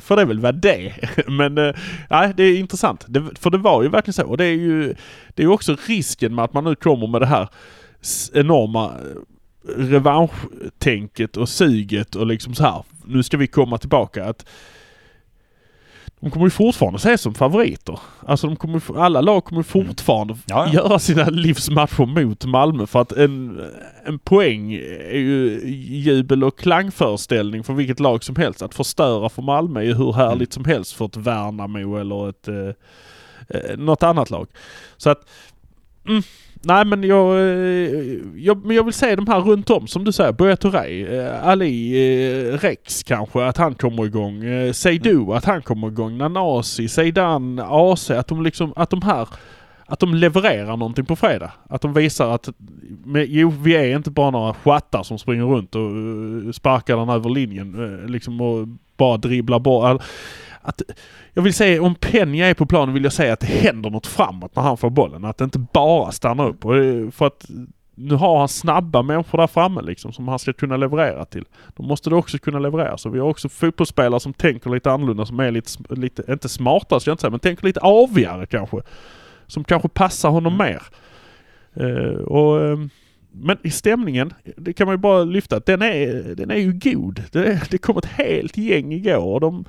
[0.00, 0.94] får det väl vara det.
[1.26, 1.74] Men eh,
[2.10, 3.04] nej, det är intressant.
[3.08, 4.26] Det, för det var ju verkligen så.
[4.26, 4.94] Och det är ju
[5.28, 7.48] det är också risken med att man nu kommer med det här
[8.32, 12.82] enorma eh, revanschtänket och suget och liksom så här.
[13.04, 14.24] Nu ska vi komma tillbaka.
[14.24, 14.46] att
[16.20, 18.00] de kommer ju fortfarande ses som favoriter.
[18.26, 20.42] Alltså de kommer, alla lag kommer fortfarande mm.
[20.46, 20.72] ja, ja.
[20.72, 23.60] göra sina livsmatcher mot Malmö för att en,
[24.04, 28.62] en poäng är ju jubel och klangföreställning för vilket lag som helst.
[28.62, 30.64] Att förstöra för Malmö är ju hur härligt mm.
[30.64, 32.74] som helst för ett Värnamo eller ett eh,
[33.48, 34.48] eh något annat lag.
[34.96, 35.28] Så att
[36.10, 36.22] mm,
[36.62, 40.12] Nej men jag, eh, jag, men jag vill se de här runt om som du
[40.12, 40.32] säger.
[40.32, 44.42] Buya Touré, eh, Ali, eh, Rex kanske, att han kommer igång.
[44.72, 45.30] Seydou, mm.
[45.30, 46.18] att han kommer igång.
[46.18, 49.28] Nanasi, Zeidan, AC, att de liksom, att de här
[49.86, 51.52] att de levererar någonting på fredag.
[51.68, 52.48] Att de visar att
[53.04, 57.30] men, jo, vi är inte bara några skattar som springer runt och sparkar den över
[57.30, 60.02] linjen liksom och bara dribblar bort
[60.62, 60.82] att,
[61.32, 64.06] jag vill säga om Penja är på planen vill jag säga att det händer något
[64.06, 65.24] framåt när han får bollen.
[65.24, 66.64] Att det inte bara stannar upp.
[66.64, 66.74] Och
[67.14, 67.46] för att
[67.94, 71.44] nu har han snabba människor där framme liksom som han ska kunna leverera till.
[71.76, 72.98] Då måste det också kunna leverera.
[72.98, 77.00] Så vi har också fotbollsspelare som tänker lite annorlunda, som är lite, lite inte smarta
[77.00, 78.76] ska jag inte säga, men tänker lite avigare kanske.
[79.46, 80.66] Som kanske passar honom mm.
[80.66, 80.82] mer.
[81.84, 82.86] Uh, och uh,
[83.32, 87.22] men stämningen, det kan man ju bara lyfta, den är, den är ju god.
[87.32, 89.64] Det, det kom ett helt gäng igår och de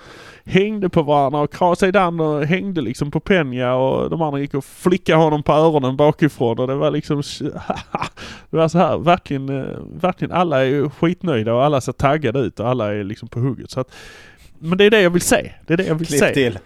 [0.45, 4.65] hängde på varandra och Kraseidan och hängde liksom på Penja och de andra gick och
[4.65, 7.17] flickade honom på öronen bakifrån och det var liksom...
[8.49, 12.39] det var så här, verkligen, eh, verkligen alla är ju skitnöjda och alla ser taggade
[12.39, 13.71] ut och alla är liksom på hugget.
[13.71, 13.91] Så att,
[14.59, 15.51] men det är det jag vill se.
[15.67, 16.33] Det är det jag vill Klipp se.
[16.33, 16.59] till.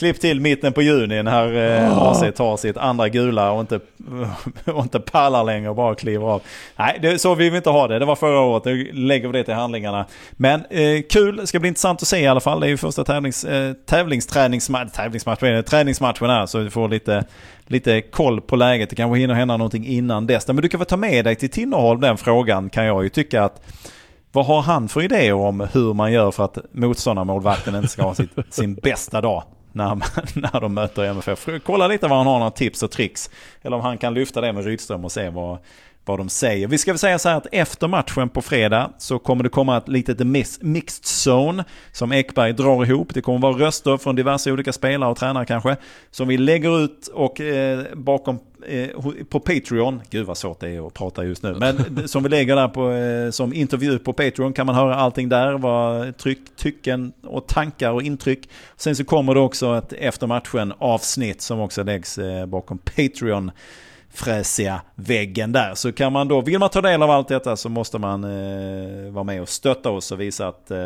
[0.00, 1.98] Klipp till mitten på juni när eh.
[1.98, 3.80] AC tar sitt andra gula och inte,
[4.64, 6.42] och inte pallar längre och bara kliver av.
[6.76, 7.98] Nej, det, så vill vi inte ha det.
[7.98, 8.64] Det var förra året.
[8.64, 10.06] Nu lägger vi det till handlingarna.
[10.32, 12.60] Men eh, kul, ska bli intressant att se i alla fall.
[12.60, 15.62] Det är ju första tävlings, eh, tävlingsträningsmatch, tävlingsmatch, vad är det?
[15.62, 16.46] träningsmatchen här.
[16.46, 17.24] Så vi får lite,
[17.66, 18.90] lite koll på läget.
[18.90, 20.46] Det kanske hinner hända någonting innan dess.
[20.46, 23.44] Men du kan väl ta med dig till Tinnerholm den frågan kan jag ju tycka
[23.44, 23.62] att
[24.32, 28.14] vad har han för idéer om hur man gör för att motståndarmålvakten inte ska ha
[28.14, 29.42] sitt, sin bästa dag
[29.72, 29.94] när,
[30.52, 31.48] när de möter MFF?
[31.64, 33.30] Kolla lite vad han har några tips och tricks.
[33.62, 35.58] Eller om han kan lyfta det med Rydström och se vad,
[36.10, 36.68] vad de säger.
[36.68, 39.76] Vi ska väl säga så här att efter matchen på fredag så kommer det komma
[39.76, 40.18] ett litet
[40.60, 43.14] mixed zone som Ekberg drar ihop.
[43.14, 45.76] Det kommer vara röster från diverse olika spelare och tränare kanske.
[46.10, 48.88] Som vi lägger ut och eh, bakom eh,
[49.28, 50.00] på Patreon.
[50.10, 51.56] Gud vad svårt det är att prata just nu.
[51.58, 55.28] Men som vi lägger där på, eh, som intervju på Patreon kan man höra allting
[55.28, 55.52] där.
[55.52, 58.48] Vad tryck, tycken och tankar och intryck.
[58.76, 63.50] Sen så kommer det också ett efter matchen avsnitt som också läggs eh, bakom Patreon
[64.12, 65.74] fräsiga väggen där.
[65.74, 69.12] Så kan man då, vill man ta del av allt detta så måste man eh,
[69.12, 70.78] vara med och stötta oss och visa att eh,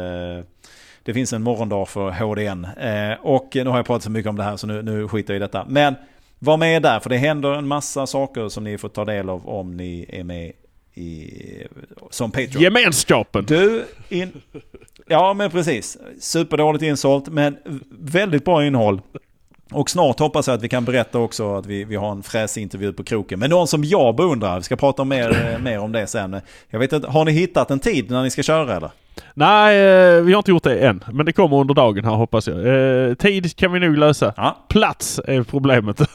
[1.03, 2.65] det finns en morgondag för HDN.
[2.65, 5.35] Eh, och nu har jag pratat så mycket om det här så nu, nu skiter
[5.35, 5.65] jag i detta.
[5.69, 5.95] Men
[6.39, 9.49] var med där för det händer en massa saker som ni får ta del av
[9.49, 10.53] om ni är med
[10.95, 11.31] i,
[12.11, 12.63] som Patreon.
[12.63, 13.45] Gemenskapen!
[13.45, 14.43] Du, in,
[15.07, 15.99] ja men precis.
[16.21, 17.57] Superdåligt insålt men
[17.91, 19.01] väldigt bra innehåll.
[19.75, 22.63] Och snart hoppas jag att vi kan berätta också att vi, vi har en fräsig
[22.63, 23.39] intervju på kroken.
[23.39, 26.41] Men någon som jag beundrar, vi ska prata mer, eh, mer om det sen.
[26.71, 28.91] Jag vet inte, har ni hittat en tid när ni ska köra eller?
[29.35, 31.05] Nej, eh, vi har inte gjort det än.
[31.13, 32.59] Men det kommer under dagen här hoppas jag.
[32.59, 34.35] Eh, tid kan vi nog lösa.
[34.37, 35.97] Ja, Plats är problemet.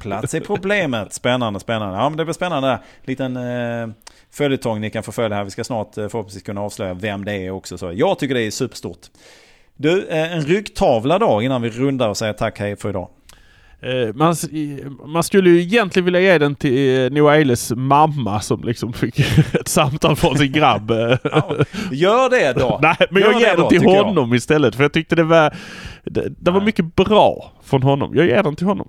[0.00, 1.12] plats är problemet.
[1.12, 1.98] Spännande, spännande.
[1.98, 2.78] Ja men det blir spännande.
[3.04, 3.88] Liten eh,
[4.30, 5.44] följetong ni kan förfölja här.
[5.44, 7.78] Vi ska snart eh, förhoppningsvis kunna avslöja vem det är också.
[7.78, 9.00] Så jag tycker det är superstort.
[9.76, 13.08] Du, eh, en ryggtavla då innan vi rundar och säger tack hej för idag.
[13.80, 14.34] Eh, man,
[15.06, 19.18] man skulle ju egentligen vilja ge den till eh, Noah Eiles mamma som liksom fick
[19.54, 20.90] ett samtal från sin grabb.
[21.22, 21.56] Ja,
[21.92, 22.78] gör det då.
[22.82, 24.04] Nej, men Gör jag ger den då, till tycker jag.
[24.04, 24.74] honom istället.
[24.76, 25.54] För jag tyckte det var,
[26.04, 28.12] det, det var mycket bra från honom.
[28.14, 28.88] Jag ger den till honom.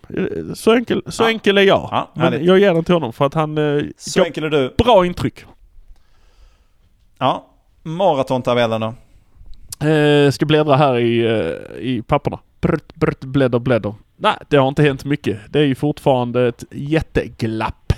[0.56, 1.28] Så enkel, så Ja.
[1.30, 1.90] enkel är jag.
[1.92, 3.58] Ja, men jag ger den till honom för att han
[3.98, 4.74] Så enkel är du.
[4.78, 5.46] bra intryck.
[7.20, 7.46] Ja,
[7.84, 8.94] maratontabellen då.
[9.80, 12.40] Eh, ska bläddra här i, eh, i papperna.
[12.62, 13.94] Brrt, brrt, blädder, blädder.
[14.18, 15.40] Nej, det har inte hänt mycket.
[15.50, 17.94] Det är ju fortfarande ett jätteglapp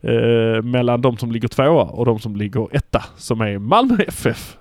[0.00, 4.56] eh, mellan de som ligger tvåa och de som ligger etta, som är Malmö FF.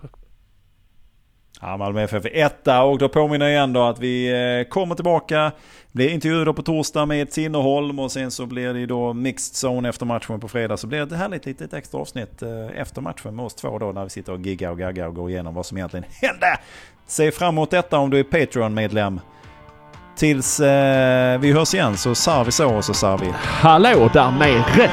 [1.61, 4.27] Ja, Malmö FF är etta och då påminner jag igen då att vi
[4.59, 5.51] eh, kommer tillbaka.
[5.91, 10.05] Blir intervjuer på torsdag med Tinnerholm och sen så blir det då mixed zone efter
[10.05, 10.77] matchen på fredag.
[10.77, 13.91] Så blir det ett härligt litet extra avsnitt eh, efter matchen med oss två då
[13.91, 16.59] när vi sitter och giggar och gaggar och går igenom vad som egentligen hände.
[17.07, 19.19] Se fram emot detta om du är Patreon-medlem.
[20.15, 23.31] Tills eh, vi hörs igen så sar vi så och så sar vi.
[23.35, 24.89] Hallå där nere!